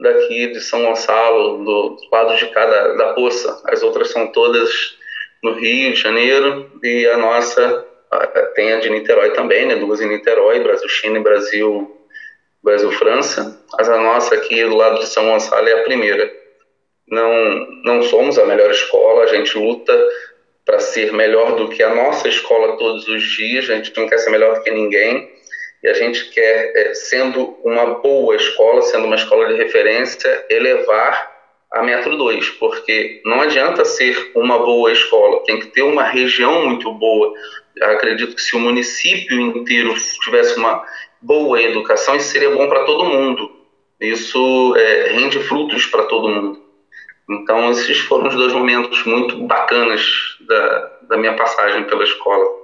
daqui 0.00 0.48
de 0.48 0.60
São 0.60 0.84
Gonçalo, 0.84 1.64
do 1.64 1.96
lado 2.12 2.36
de 2.36 2.46
cada 2.48 2.94
da 2.94 3.12
Poça. 3.14 3.62
As 3.66 3.82
outras 3.82 4.10
são 4.10 4.26
todas 4.28 4.70
no 5.42 5.52
Rio 5.52 5.92
de 5.92 6.00
Janeiro 6.00 6.70
e 6.82 7.06
a 7.06 7.16
nossa 7.16 7.86
tem 8.54 8.72
a 8.72 8.78
de 8.78 8.88
Niterói 8.88 9.30
também, 9.30 9.66
né, 9.66 9.74
duas 9.76 10.00
em 10.00 10.08
Niterói, 10.08 10.60
Brasil-China 10.60 11.18
e 11.18 11.22
Brasil 11.22 11.92
Brasil-França, 12.62 13.64
mas 13.78 13.88
a 13.88 13.96
nossa 13.96 14.34
aqui 14.34 14.64
do 14.64 14.74
lado 14.74 14.98
de 14.98 15.06
São 15.06 15.28
Gonçalo 15.28 15.68
é 15.68 15.72
a 15.72 15.84
primeira. 15.84 16.32
Não, 17.06 17.66
não 17.84 18.02
somos 18.02 18.38
a 18.38 18.44
melhor 18.44 18.70
escola, 18.72 19.22
a 19.22 19.26
gente 19.26 19.56
luta 19.56 19.96
para 20.64 20.80
ser 20.80 21.12
melhor 21.12 21.54
do 21.54 21.68
que 21.68 21.80
a 21.80 21.94
nossa 21.94 22.26
escola 22.26 22.76
todos 22.76 23.06
os 23.06 23.22
dias, 23.22 23.70
a 23.70 23.76
gente 23.76 23.96
não 23.96 24.08
quer 24.08 24.18
ser 24.18 24.30
melhor 24.30 24.56
do 24.56 24.62
que 24.62 24.70
ninguém, 24.72 25.30
e 25.86 25.88
a 25.88 25.94
gente 25.94 26.30
quer, 26.30 26.72
é, 26.74 26.94
sendo 26.94 27.56
uma 27.62 28.00
boa 28.00 28.34
escola, 28.34 28.82
sendo 28.82 29.06
uma 29.06 29.14
escola 29.14 29.46
de 29.46 29.54
referência, 29.54 30.44
elevar 30.50 31.32
a 31.70 31.80
Metro 31.80 32.16
2, 32.16 32.50
porque 32.58 33.22
não 33.24 33.40
adianta 33.40 33.84
ser 33.84 34.32
uma 34.34 34.58
boa 34.58 34.90
escola, 34.90 35.44
tem 35.44 35.60
que 35.60 35.68
ter 35.68 35.82
uma 35.82 36.02
região 36.02 36.66
muito 36.66 36.92
boa. 36.92 37.32
Eu 37.76 37.92
acredito 37.92 38.34
que 38.34 38.42
se 38.42 38.56
o 38.56 38.58
município 38.58 39.40
inteiro 39.40 39.94
tivesse 40.24 40.58
uma 40.58 40.84
boa 41.22 41.62
educação, 41.62 42.16
isso 42.16 42.30
seria 42.30 42.50
bom 42.50 42.68
para 42.68 42.84
todo 42.84 43.04
mundo. 43.04 43.48
Isso 44.00 44.74
é, 44.76 45.12
rende 45.12 45.38
frutos 45.38 45.86
para 45.86 46.02
todo 46.06 46.28
mundo. 46.28 46.60
Então, 47.30 47.70
esses 47.70 47.98
foram 47.98 48.26
os 48.26 48.34
dois 48.34 48.52
momentos 48.52 49.04
muito 49.04 49.36
bacanas 49.46 50.02
da, 50.40 50.98
da 51.02 51.16
minha 51.16 51.36
passagem 51.36 51.84
pela 51.84 52.02
escola. 52.02 52.55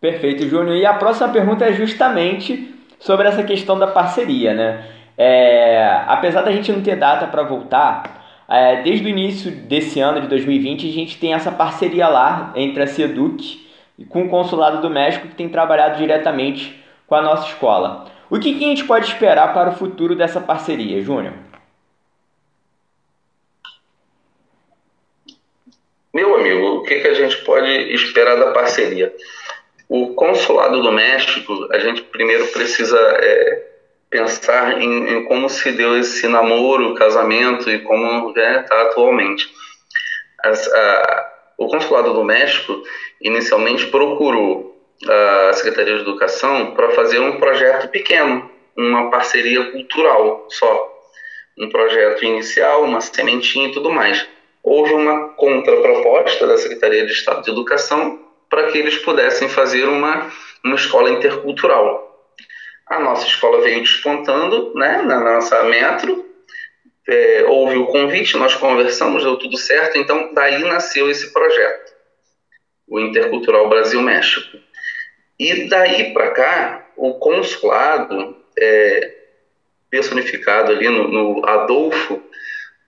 Perfeito, 0.00 0.48
Júnior. 0.48 0.76
E 0.76 0.86
a 0.86 0.94
próxima 0.94 1.28
pergunta 1.28 1.64
é 1.64 1.72
justamente 1.74 2.74
sobre 2.98 3.28
essa 3.28 3.42
questão 3.42 3.78
da 3.78 3.86
parceria, 3.86 4.54
né? 4.54 4.86
É, 5.16 6.02
apesar 6.06 6.40
da 6.40 6.50
gente 6.50 6.72
não 6.72 6.80
ter 6.80 6.96
data 6.96 7.26
para 7.26 7.42
voltar, 7.42 8.44
é, 8.48 8.82
desde 8.82 9.04
o 9.04 9.08
início 9.08 9.50
desse 9.50 10.00
ano 10.00 10.22
de 10.22 10.28
2020 10.28 10.88
a 10.88 10.92
gente 10.92 11.18
tem 11.18 11.34
essa 11.34 11.52
parceria 11.52 12.08
lá 12.08 12.52
entre 12.56 12.82
a 12.82 12.86
Seduc 12.86 13.68
e 13.98 14.04
com 14.06 14.24
o 14.24 14.28
Consulado 14.30 14.80
do 14.80 14.88
México 14.88 15.28
que 15.28 15.34
tem 15.34 15.50
trabalhado 15.50 15.98
diretamente 15.98 16.82
com 17.06 17.14
a 17.14 17.20
nossa 17.20 17.48
escola. 17.48 18.06
O 18.30 18.38
que, 18.38 18.54
que 18.54 18.64
a 18.64 18.68
gente 18.68 18.84
pode 18.84 19.06
esperar 19.06 19.52
para 19.52 19.70
o 19.70 19.74
futuro 19.74 20.16
dessa 20.16 20.40
parceria, 20.40 21.02
Júnior? 21.02 21.34
Meu 26.14 26.34
amigo, 26.36 26.76
o 26.76 26.82
que, 26.82 27.00
que 27.00 27.08
a 27.08 27.14
gente 27.14 27.36
pode 27.44 27.68
esperar 27.68 28.36
da 28.36 28.52
parceria? 28.52 29.14
O 29.90 30.14
Consulado 30.14 30.80
do 30.80 30.92
México, 30.92 31.66
a 31.72 31.78
gente 31.80 32.02
primeiro 32.02 32.46
precisa 32.46 32.96
é, 32.96 33.70
pensar 34.08 34.80
em, 34.80 35.08
em, 35.08 35.24
como 35.24 35.50
se 35.50 35.72
deu 35.72 35.98
esse 35.98 36.28
namoro, 36.28 36.94
casamento 36.94 37.68
e 37.68 37.80
como 37.80 38.28
está 38.28 38.40
né, 38.40 38.66
atualmente. 38.70 39.50
As, 40.44 40.72
a, 40.72 41.32
o 41.58 41.66
Consulado 41.66 42.14
do 42.14 42.22
México 42.22 42.80
inicialmente 43.20 43.86
procurou 43.86 44.80
a 45.08 45.52
Secretaria 45.54 45.96
de 45.96 46.02
Educação 46.02 46.72
para 46.72 46.90
fazer 46.90 47.18
um 47.18 47.40
projeto 47.40 47.88
pequeno, 47.88 48.48
uma 48.76 49.10
parceria 49.10 49.72
cultural 49.72 50.46
só. 50.50 50.88
Um 51.58 51.68
projeto 51.68 52.24
inicial, 52.24 52.84
uma 52.84 53.00
sementinha 53.00 53.66
e 53.66 53.72
tudo 53.72 53.90
mais 53.90 54.24
houve 54.62 54.92
uma 54.92 55.30
contraproposta 55.30 56.46
da 56.46 56.56
Secretaria 56.58 57.06
de 57.06 57.12
Estado 57.12 57.42
de 57.42 57.50
Educação 57.50 58.29
para 58.50 58.70
que 58.70 58.76
eles 58.76 58.98
pudessem 58.98 59.48
fazer 59.48 59.84
uma, 59.84 60.30
uma 60.62 60.74
escola 60.74 61.08
intercultural. 61.08 62.10
A 62.86 62.98
nossa 62.98 63.26
escola 63.26 63.62
veio 63.62 63.80
despontando 63.80 64.74
né, 64.74 65.00
na 65.02 65.20
nossa 65.20 65.62
metro, 65.62 66.28
é, 67.08 67.44
houve 67.46 67.76
o 67.76 67.86
convite, 67.86 68.36
nós 68.36 68.54
conversamos, 68.54 69.22
deu 69.22 69.36
tudo 69.36 69.56
certo, 69.56 69.96
então 69.96 70.34
daí 70.34 70.58
nasceu 70.64 71.08
esse 71.08 71.32
projeto, 71.32 71.92
o 72.88 73.00
Intercultural 73.00 73.68
Brasil-México. 73.68 74.58
E 75.38 75.68
daí 75.68 76.12
para 76.12 76.32
cá, 76.32 76.86
o 76.96 77.14
consulado, 77.14 78.36
é, 78.58 79.14
personificado 79.88 80.72
ali 80.72 80.88
no, 80.88 81.08
no 81.08 81.46
Adolfo, 81.46 82.22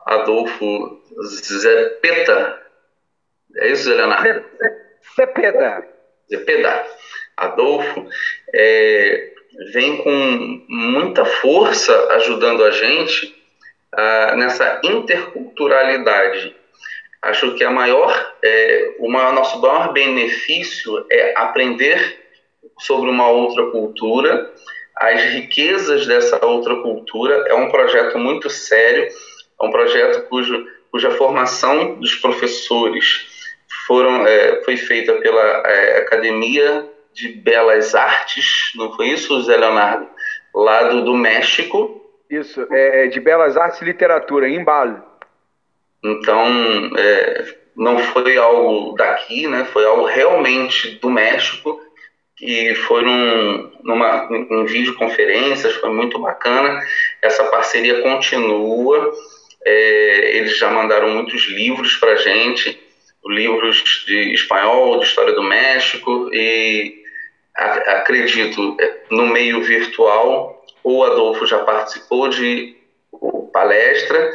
Adolfo 0.05 1.01
Zepeta. 1.25 2.61
É 3.57 3.69
isso, 3.69 3.89
Leonardo? 3.89 4.45
Zepeda. 5.17 5.87
Zepeda. 6.31 6.87
Adolfo 7.37 8.07
é, 8.55 9.33
vem 9.73 9.97
com 9.99 10.65
muita 10.69 11.25
força 11.25 11.95
ajudando 12.15 12.65
a 12.65 12.71
gente 12.71 13.35
ah, 13.93 14.35
nessa 14.37 14.81
interculturalidade. 14.85 16.55
Acho 17.23 17.55
que 17.55 17.65
a 17.65 17.71
maior, 17.71 18.35
é, 18.43 18.95
o 18.99 19.09
maior, 19.09 19.33
nosso 19.33 19.61
maior 19.61 19.93
benefício 19.93 21.07
é 21.11 21.35
aprender 21.37 22.21
sobre 22.81 23.09
uma 23.09 23.29
outra 23.29 23.71
cultura, 23.71 24.53
as 24.97 25.23
riquezas 25.23 26.07
dessa 26.07 26.45
outra 26.45 26.77
cultura. 26.77 27.45
É 27.49 27.55
um 27.55 27.71
projeto 27.71 28.19
muito 28.19 28.51
sério 28.51 29.09
é 29.63 29.65
um 29.65 29.71
projeto 29.71 30.29
cujo, 30.29 30.67
cuja 30.91 31.11
formação 31.13 31.95
dos 31.95 32.17
professores 32.17 33.29
foram, 33.93 34.27
é, 34.27 34.63
foi 34.65 34.79
feita 34.79 35.13
pela 35.17 35.43
é, 35.67 35.99
Academia 35.99 36.91
de 37.13 37.29
Belas 37.29 37.95
Artes, 37.95 38.73
não 38.75 38.91
foi 38.97 39.09
isso, 39.09 39.43
Zé 39.43 39.55
Leonardo? 39.55 40.09
Lá 40.55 40.85
do, 40.85 41.05
do 41.05 41.15
México. 41.15 42.03
Isso, 42.31 42.67
é, 42.71 43.05
é 43.05 43.07
de 43.09 43.21
Belas 43.21 43.55
Artes 43.55 43.83
e 43.83 43.85
Literatura, 43.85 44.49
em 44.49 44.65
Bali. 44.65 44.97
Então, 46.03 46.91
é, 46.97 47.55
não 47.77 47.99
foi 47.99 48.39
algo 48.39 48.95
daqui, 48.97 49.47
né? 49.47 49.67
Foi 49.71 49.85
algo 49.85 50.07
realmente 50.07 50.99
do 50.99 51.11
México 51.11 51.79
e 52.41 52.75
foi 52.75 53.03
num, 53.03 53.73
numa, 53.83 54.27
em 54.31 54.65
videoconferências, 54.65 55.75
foi 55.75 55.91
muito 55.91 56.19
bacana. 56.19 56.83
Essa 57.21 57.45
parceria 57.45 58.01
continua. 58.01 59.13
É, 59.67 60.39
eles 60.39 60.57
já 60.57 60.71
mandaram 60.71 61.11
muitos 61.11 61.47
livros 61.51 61.95
para 61.97 62.17
gente, 62.17 62.82
livros 63.27 64.05
de 64.07 64.35
espanhol, 64.35 64.99
de 64.99 65.07
história 65.07 65.33
do 65.33 65.43
México, 65.43 66.29
e 66.33 67.03
acredito, 67.55 68.77
é, 68.81 69.01
no 69.11 69.27
meio 69.27 69.63
virtual, 69.63 70.65
o 70.83 71.05
Adolfo 71.05 71.47
já 71.47 71.61
participou 71.61 72.29
de 72.29 72.77
palestra, 73.53 74.33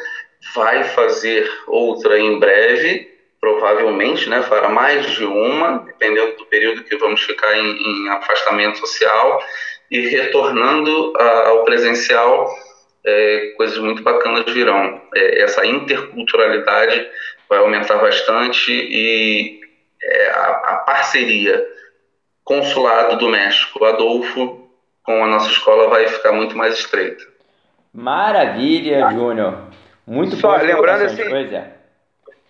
vai 0.53 0.83
fazer 0.83 1.49
outra 1.67 2.19
em 2.19 2.39
breve, 2.39 3.11
provavelmente, 3.41 4.29
né, 4.29 4.41
fará 4.43 4.69
mais 4.69 5.05
de 5.11 5.25
uma, 5.25 5.79
dependendo 5.79 6.37
do 6.37 6.45
período 6.45 6.83
que 6.83 6.95
vamos 6.97 7.21
ficar 7.21 7.57
em, 7.57 7.77
em 7.77 8.09
afastamento 8.09 8.77
social, 8.77 9.41
e 9.89 10.07
retornando 10.07 11.13
a, 11.17 11.47
ao 11.47 11.63
presencial 11.63 12.53
é, 13.05 13.53
coisas 13.55 13.77
muito 13.77 14.03
bacanas 14.03 14.51
virão. 14.53 15.01
É, 15.15 15.43
essa 15.43 15.65
interculturalidade 15.65 17.07
vai 17.49 17.59
aumentar 17.59 17.97
bastante 17.97 18.71
e 18.71 19.61
é, 20.01 20.29
a, 20.29 20.49
a, 20.49 20.75
parceria 20.77 21.65
consulado 22.43 23.17
do 23.17 23.29
México, 23.29 23.83
Adolfo, 23.83 24.69
com 25.03 25.23
a 25.23 25.27
nossa 25.27 25.49
escola 25.49 25.89
vai 25.89 26.07
ficar 26.07 26.31
muito 26.31 26.57
mais 26.57 26.75
estreita. 26.75 27.23
Maravilha, 27.93 29.09
Júnior. 29.11 29.67
Muito 30.05 30.35
Só 30.37 30.55
lembrando 30.55 31.03
assim, 31.03 31.21
é. 31.21 31.71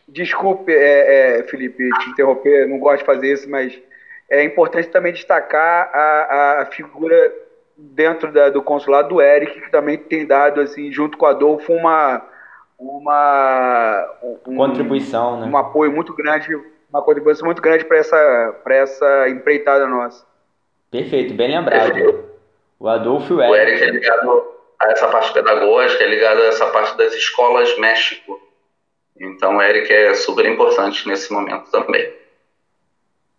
desculpe, 0.08 0.72
é, 0.72 1.40
é, 1.40 1.44
Felipe, 1.44 1.90
te 2.00 2.10
interromper, 2.10 2.68
não 2.68 2.78
gosto 2.78 3.00
de 3.00 3.06
fazer 3.06 3.34
isso, 3.34 3.50
mas 3.50 3.78
é 4.30 4.44
importante 4.44 4.90
também 4.90 5.14
destacar 5.14 5.90
a, 5.94 6.62
a 6.62 6.66
figura 6.66 7.34
dentro 7.78 8.32
da, 8.32 8.50
do 8.50 8.62
consulado 8.62 9.10
do 9.10 9.22
Eric, 9.22 9.62
que 9.62 9.72
também 9.72 9.98
tem 9.98 10.26
dado, 10.26 10.62
assim, 10.62 10.92
junto 10.92 11.18
com 11.18 11.26
o 11.26 11.30
Adolfo, 11.30 11.74
uma, 11.74 12.24
uma 12.80 14.18
um, 14.48 14.56
contribuição, 14.56 15.40
né? 15.40 15.48
um 15.48 15.58
apoio 15.58 15.92
muito 15.92 16.14
grande, 16.14 16.56
uma 16.90 17.02
contribuição 17.02 17.46
muito 17.46 17.62
grande 17.62 17.86
para 17.86 17.98
essa, 17.98 18.62
essa 18.68 19.30
empreitada 19.30 19.88
nossa. 19.88 20.26
Perfeito, 20.92 21.34
bem 21.34 21.50
lembrado. 21.50 22.26
O 22.80 22.88
Adolfo 22.88 23.34
e 23.34 23.36
o 23.36 23.40
O 23.40 23.56
Eric. 23.56 23.82
Eric 23.82 23.84
é 23.84 23.92
ligado 23.92 24.44
a 24.80 24.92
essa 24.92 25.08
parte 25.08 25.34
pedagógica, 25.34 26.04
é 26.04 26.08
ligado 26.08 26.42
a 26.42 26.46
essa 26.46 26.68
parte 26.68 26.96
das 26.98 27.14
escolas 27.14 27.78
México. 27.80 28.40
Então 29.20 29.58
o 29.58 29.62
Eric 29.62 29.92
é 29.92 30.14
super 30.14 30.46
importante 30.46 31.08
nesse 31.08 31.34
momento 31.34 31.72
também. 31.72 32.14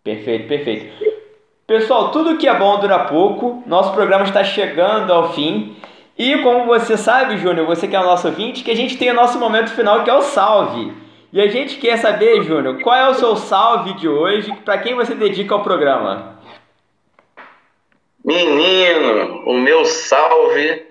Perfeito, 0.03 0.49
perfeito. 0.49 1.18
Pessoal, 1.66 2.11
tudo 2.11 2.39
que 2.39 2.49
é 2.49 2.59
bom 2.59 2.80
dura 2.80 3.05
pouco. 3.05 3.62
Nosso 3.66 3.93
programa 3.93 4.24
está 4.24 4.43
chegando 4.43 5.12
ao 5.12 5.32
fim. 5.34 5.76
E 6.19 6.43
como 6.43 6.66
você 6.66 6.97
sabe, 6.97 7.39
Júnior, 7.39 7.64
você 7.64 7.87
que 7.87 7.95
é 7.95 8.01
o 8.01 8.05
nosso 8.05 8.27
ouvinte, 8.27 8.64
que 8.64 8.73
a 8.73 8.77
gente 8.77 8.99
tem 8.99 9.11
o 9.12 9.14
nosso 9.14 9.39
momento 9.39 9.71
final 9.71 10.03
que 10.03 10.11
é 10.11 10.14
o 10.14 10.23
salve. 10.23 10.93
E 11.33 11.41
a 11.41 11.47
gente 11.47 11.77
quer 11.77 11.97
saber, 11.99 12.43
Júnior, 12.43 12.81
qual 12.81 12.97
é 12.97 13.09
o 13.09 13.14
seu 13.14 13.37
salve 13.37 13.93
de 13.95 14.09
hoje, 14.09 14.53
para 14.64 14.79
quem 14.79 14.97
você 14.97 15.14
dedica 15.14 15.55
ao 15.55 15.62
programa? 15.62 16.41
Menino, 18.25 19.45
o 19.47 19.59
meu 19.59 19.85
salve. 19.85 20.87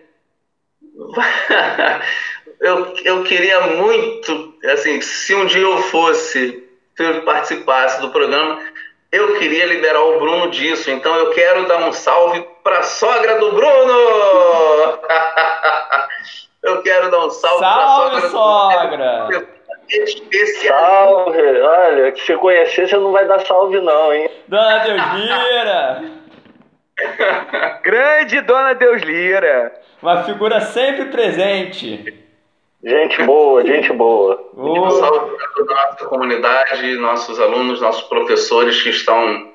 eu, 2.62 2.96
eu 3.04 3.24
queria 3.24 3.62
muito, 3.76 4.56
assim, 4.72 5.02
se 5.02 5.36
um 5.36 5.46
dia 5.46 5.62
eu 5.62 5.78
fosse, 5.80 6.64
se 6.96 7.04
eu 7.04 7.24
participasse 7.24 8.00
do 8.00 8.12
programa, 8.12 8.62
eu 9.12 9.40
queria 9.40 9.66
liberar 9.66 10.02
o 10.02 10.20
Bruno 10.20 10.50
disso. 10.50 10.92
Então 10.92 11.16
eu 11.16 11.32
quero 11.32 11.68
dar 11.68 11.88
um 11.88 11.92
salve 11.92 12.46
para 12.64 12.80
a 12.80 12.84
sogra 12.84 13.40
do 13.40 13.52
Bruno! 13.52 15.00
eu 16.64 16.82
quero 16.82 17.10
dar 17.10 17.26
um 17.26 17.30
salve, 17.30 17.60
Salve, 17.60 18.10
para 18.10 18.28
a 18.28 18.30
sogra, 18.30 18.90
sogra! 18.90 19.20
do 19.22 19.28
Bruno. 19.28 19.48
Especial. 19.90 21.26
Salve! 21.26 21.62
Olha, 21.62 22.12
que 22.12 22.22
se 22.22 22.36
conhecer, 22.36 22.90
você 22.90 22.98
não 22.98 23.12
vai 23.12 23.26
dar 23.26 23.40
salve, 23.46 23.80
não, 23.80 24.14
hein? 24.14 24.30
Dona 24.48 24.80
Deusmira! 24.80 26.04
Grande 27.84 28.42
Dona 28.42 28.74
Deus 28.74 29.02
Lira. 29.04 29.72
Uma 30.02 30.24
figura 30.24 30.60
sempre 30.62 31.06
presente. 31.06 32.27
Gente 32.84 33.24
boa, 33.24 33.66
gente 33.66 33.92
boa. 33.92 34.52
Um 34.54 34.80
Ô, 34.82 34.92
salve 34.92 35.36
para 35.36 35.48
toda 35.50 35.74
a 35.74 35.92
nossa 35.92 36.06
comunidade, 36.06 36.96
nossos 36.98 37.40
alunos, 37.40 37.82
nossos 37.82 38.04
professores 38.04 38.82
que 38.82 38.90
estão 38.90 39.52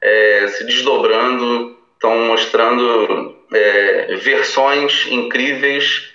é, 0.00 0.46
se 0.48 0.64
desdobrando, 0.64 1.76
estão 1.92 2.16
mostrando 2.26 3.36
é, 3.52 4.16
versões 4.16 5.06
incríveis, 5.10 6.10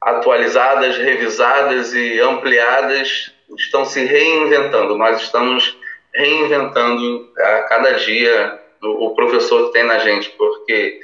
atualizadas, 0.00 0.96
revisadas 0.96 1.92
e 1.94 2.18
ampliadas, 2.20 3.30
estão 3.58 3.84
se 3.84 4.02
reinventando. 4.04 4.96
Nós 4.96 5.20
estamos 5.20 5.76
reinventando 6.14 7.30
a 7.38 7.62
cada 7.64 7.92
dia 7.92 8.58
o, 8.82 9.06
o 9.06 9.14
professor 9.14 9.66
que 9.66 9.72
tem 9.74 9.84
na 9.84 9.98
gente, 9.98 10.30
porque 10.30 10.98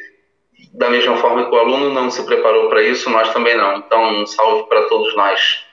da 0.72 0.90
mesma 0.90 1.16
forma 1.16 1.44
que 1.48 1.54
o 1.54 1.58
aluno 1.58 1.90
não 1.90 2.10
se 2.10 2.24
preparou 2.24 2.68
para 2.68 2.82
isso, 2.82 3.10
nós 3.10 3.32
também 3.32 3.56
não. 3.56 3.76
Então, 3.76 4.02
um 4.02 4.26
salve 4.26 4.64
para 4.64 4.82
todos 4.88 5.14
nós. 5.16 5.64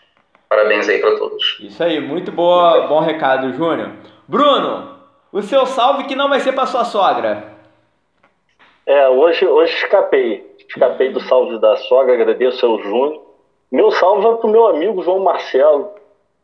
Parabéns 0.50 0.88
aí 0.88 1.00
para 1.00 1.18
todos. 1.18 1.58
Isso 1.60 1.84
aí, 1.84 2.00
muito 2.00 2.32
boa, 2.32 2.88
bom 2.88 3.00
recado, 3.00 3.54
Júnior. 3.54 3.92
Bruno, 4.28 4.96
o 5.32 5.42
seu 5.42 5.66
salve 5.66 6.06
que 6.06 6.16
não 6.16 6.30
vai 6.30 6.40
ser 6.40 6.54
para 6.54 6.66
sua 6.66 6.86
sogra. 6.86 7.56
É, 8.86 9.10
hoje, 9.10 9.46
hoje 9.46 9.74
escapei. 9.76 10.56
Escapei 10.68 11.12
do 11.12 11.20
salve 11.22 11.60
da 11.60 11.76
sogra, 11.78 12.14
agradeço 12.14 12.66
ao 12.66 12.80
Júnior. 12.80 13.22
Meu 13.72 13.92
salve 13.92 14.24
vai 14.24 14.36
pro 14.36 14.48
meu 14.48 14.68
amigo 14.68 15.04
João 15.04 15.20
Marcelo, 15.20 15.90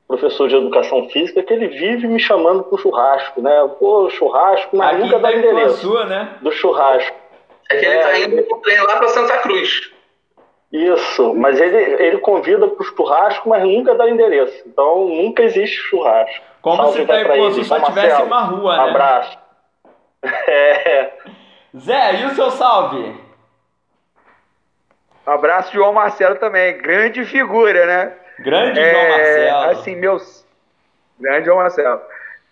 professor 0.08 0.50
de 0.50 0.56
educação 0.56 1.08
física, 1.10 1.44
que 1.44 1.54
ele 1.54 1.68
vive 1.68 2.08
me 2.08 2.20
chamando 2.20 2.64
pro 2.64 2.78
churrasco, 2.78 3.42
né? 3.42 3.70
Pô, 3.80 4.10
churrasco, 4.10 4.76
mas 4.76 4.96
Aqui 4.96 5.04
nunca 5.04 5.20
dá 5.20 5.30
tá 5.30 5.38
endereço 5.38 5.78
sua, 5.78 6.06
né? 6.06 6.36
do 6.42 6.52
churrasco. 6.52 7.21
É 7.72 7.80
que 7.80 7.86
ele 7.86 7.98
está 7.98 8.20
indo 8.20 8.44
com 8.44 8.56
o 8.56 8.60
trem 8.60 8.80
lá 8.82 8.98
para 8.98 9.08
Santa 9.10 9.38
Cruz. 9.40 9.92
Isso, 10.72 11.34
mas 11.34 11.60
ele, 11.60 11.78
ele 12.02 12.18
convida 12.20 12.68
pro 12.68 12.84
churrasco, 12.84 13.50
mas 13.50 13.62
nunca 13.64 13.94
dá 13.94 14.10
endereço. 14.10 14.64
Então 14.66 15.06
nunca 15.08 15.44
existe 15.44 15.78
churrasco. 15.78 16.44
Como 16.62 16.78
Salve 16.78 17.00
se, 17.00 17.06
tá, 17.06 17.52
se 17.54 17.64
só 17.66 17.80
tivesse 17.82 18.08
Marcelo. 18.08 18.26
uma 18.28 18.42
rua, 18.42 18.78
né? 18.78 18.90
Abraço. 18.90 19.38
É. 20.48 21.14
Zé, 21.76 22.22
e 22.22 22.26
o 22.26 22.36
seu 22.36 22.52
salve? 22.52 23.20
Abraço, 25.26 25.74
João 25.74 25.94
Marcelo 25.94 26.36
também. 26.36 26.78
Grande 26.78 27.26
figura, 27.26 27.86
né? 27.88 28.14
Grande 28.40 28.80
É, 28.80 28.92
João 28.92 29.10
Marcelo. 29.10 29.72
Assim, 29.72 29.96
meus. 29.96 30.46
Grande 31.20 31.46
João 31.46 31.58
Marcelo. 31.58 32.02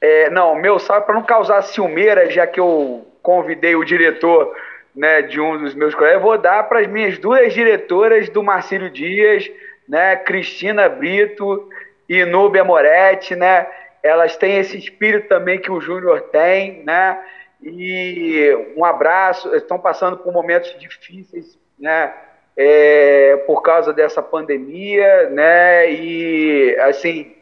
É, 0.02 0.30
não, 0.30 0.56
meu 0.56 0.80
salve 0.80 1.06
para 1.06 1.16
não 1.16 1.24
causar 1.24 1.62
ciumeira, 1.62 2.30
já 2.32 2.48
que 2.48 2.60
eu 2.60 3.06
convidei 3.22 3.76
o 3.76 3.84
diretor 3.84 4.56
né, 5.00 5.22
de 5.22 5.40
um 5.40 5.58
dos 5.58 5.74
meus 5.74 5.96
colegas, 5.96 6.22
vou 6.22 6.38
dar 6.38 6.64
para 6.64 6.82
as 6.82 6.88
minhas 6.88 7.18
duas 7.18 7.54
diretoras 7.54 8.30
do 8.30 8.44
Marcílio 8.44 8.90
Dias, 8.90 9.50
né, 9.88 10.16
Cristina 10.18 10.88
Brito 10.88 11.70
e 12.08 12.26
Núbia 12.26 12.64
Moretti, 12.64 13.36
né? 13.36 13.68
Elas 14.04 14.38
têm 14.38 14.58
esse 14.58 14.78
espírito 14.78 15.28
também 15.28 15.60
que 15.60 15.72
o 15.72 15.82
Júnior 15.82 16.22
tem, 16.32 16.84
né? 16.84 17.20
E 17.62 18.74
um 18.76 18.86
abraço, 18.86 19.54
estão 19.56 19.80
passando 19.80 20.18
por 20.18 20.32
momentos 20.32 20.78
difíceis, 20.80 21.58
né? 21.78 22.14
é, 22.62 23.38
por 23.48 23.62
causa 23.62 23.94
dessa 23.94 24.22
pandemia, 24.22 25.30
né? 25.30 25.90
E 25.90 26.78
assim, 26.82 27.34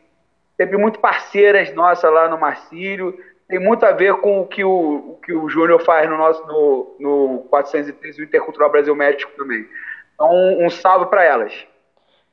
sempre 0.55 0.77
muito 0.77 0.99
parceiras 0.99 1.73
nossas 1.73 2.13
lá 2.13 2.29
no 2.29 2.37
Marcílio. 2.37 3.17
Tem 3.47 3.59
muito 3.59 3.85
a 3.85 3.91
ver 3.91 4.15
com 4.15 4.41
o 4.41 4.45
que 4.45 4.63
o, 4.63 4.69
o 4.69 5.19
que 5.23 5.33
o 5.33 5.47
Júnior 5.47 5.81
faz 5.81 6.09
no 6.09 6.17
nosso 6.17 6.45
no, 6.45 6.95
no 6.99 7.39
413 7.49 8.17
do 8.17 8.23
Intercultural 8.23 8.69
Brasil 8.69 8.93
México 8.93 9.31
também. 9.37 9.65
Então, 10.13 10.29
um, 10.59 10.69
salve 10.69 11.05
para 11.05 11.23
elas. 11.23 11.53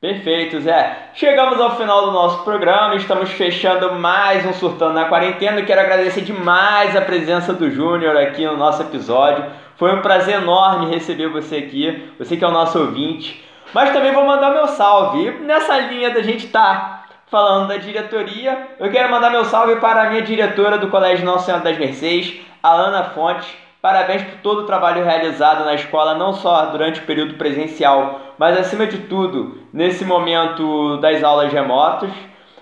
Perfeito, 0.00 0.60
Zé. 0.60 1.10
Chegamos 1.14 1.60
ao 1.60 1.76
final 1.76 2.06
do 2.06 2.12
nosso 2.12 2.42
programa, 2.42 2.96
estamos 2.96 3.30
fechando 3.30 3.94
mais 3.94 4.44
um 4.44 4.52
Surtando 4.52 4.94
na 4.94 5.08
Quarentena. 5.08 5.62
Quero 5.62 5.80
agradecer 5.80 6.22
demais 6.22 6.96
a 6.96 7.00
presença 7.00 7.52
do 7.52 7.70
Júnior 7.70 8.16
aqui 8.16 8.44
no 8.44 8.56
nosso 8.56 8.82
episódio. 8.82 9.44
Foi 9.76 9.94
um 9.94 10.02
prazer 10.02 10.42
enorme 10.42 10.92
receber 10.92 11.28
você 11.28 11.56
aqui, 11.56 12.12
você 12.18 12.36
que 12.36 12.44
é 12.44 12.48
o 12.48 12.50
nosso 12.50 12.78
ouvinte. 12.78 13.42
Mas 13.72 13.92
também 13.92 14.12
vou 14.12 14.26
mandar 14.26 14.50
meu 14.50 14.66
salve. 14.66 15.26
E 15.26 15.30
nessa 15.40 15.78
linha 15.78 16.10
da 16.10 16.22
gente 16.22 16.48
tá 16.48 17.03
falando 17.34 17.66
da 17.66 17.78
diretoria, 17.78 18.68
eu 18.78 18.92
quero 18.92 19.10
mandar 19.10 19.28
meu 19.28 19.44
salve 19.44 19.74
para 19.80 20.04
a 20.04 20.08
minha 20.08 20.22
diretora 20.22 20.78
do 20.78 20.86
Colégio 20.86 21.26
Nossa 21.26 21.46
Senhora 21.46 21.64
das 21.64 21.76
Mercês, 21.76 22.40
Alana 22.62 23.10
Fontes. 23.10 23.48
Parabéns 23.82 24.22
por 24.22 24.38
todo 24.38 24.60
o 24.60 24.66
trabalho 24.66 25.04
realizado 25.04 25.64
na 25.64 25.74
escola, 25.74 26.14
não 26.14 26.32
só 26.32 26.66
durante 26.66 27.00
o 27.00 27.04
período 27.04 27.34
presencial, 27.34 28.20
mas 28.38 28.56
acima 28.56 28.86
de 28.86 28.98
tudo, 29.08 29.66
nesse 29.72 30.04
momento 30.04 30.96
das 30.98 31.24
aulas 31.24 31.52
remotas. 31.52 32.12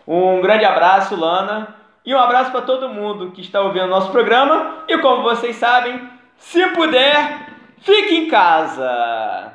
Um 0.08 0.40
grande 0.40 0.64
abraço, 0.64 1.20
Lana, 1.20 1.76
e 2.02 2.14
um 2.14 2.18
abraço 2.18 2.50
para 2.50 2.62
todo 2.62 2.88
mundo 2.88 3.30
que 3.32 3.42
está 3.42 3.60
ouvindo 3.60 3.84
o 3.84 3.88
nosso 3.88 4.10
programa. 4.10 4.84
E 4.88 4.96
como 4.96 5.22
vocês 5.22 5.54
sabem, 5.56 6.00
se 6.38 6.66
puder, 6.68 7.46
fique 7.76 8.16
em 8.16 8.26
casa. 8.26 9.52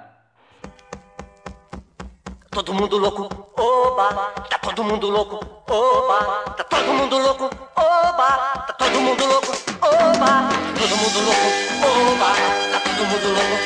Todo 2.52 2.72
mundo 2.72 3.00
louco, 3.00 3.47
oba, 3.58 4.34
tá 4.50 4.58
todo 4.60 4.84
mundo 4.84 5.10
louco, 5.10 5.40
oba, 5.68 6.44
tá 6.56 6.64
todo 6.64 6.94
mundo 6.94 7.18
louco, 7.18 7.50
oba, 7.76 8.64
tá 8.68 8.74
todo 8.78 9.02
mundo 9.02 9.26
louco, 9.26 9.52
oba, 9.82 10.50
todo 10.78 10.96
mundo 10.98 11.20
louco, 11.26 11.48
oba, 11.84 12.30
tá 12.72 12.80
todo 12.86 13.06
mundo 13.06 13.28
louco, 13.34 13.58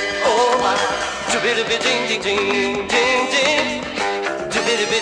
oba, 0.56 0.72
tchubiribi 1.30 1.78
din 1.78 2.08
din 2.08 2.22
din 2.22 2.88
din 2.88 3.28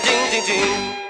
din 0.04 0.30
din 0.32 0.44
din. 0.46 1.09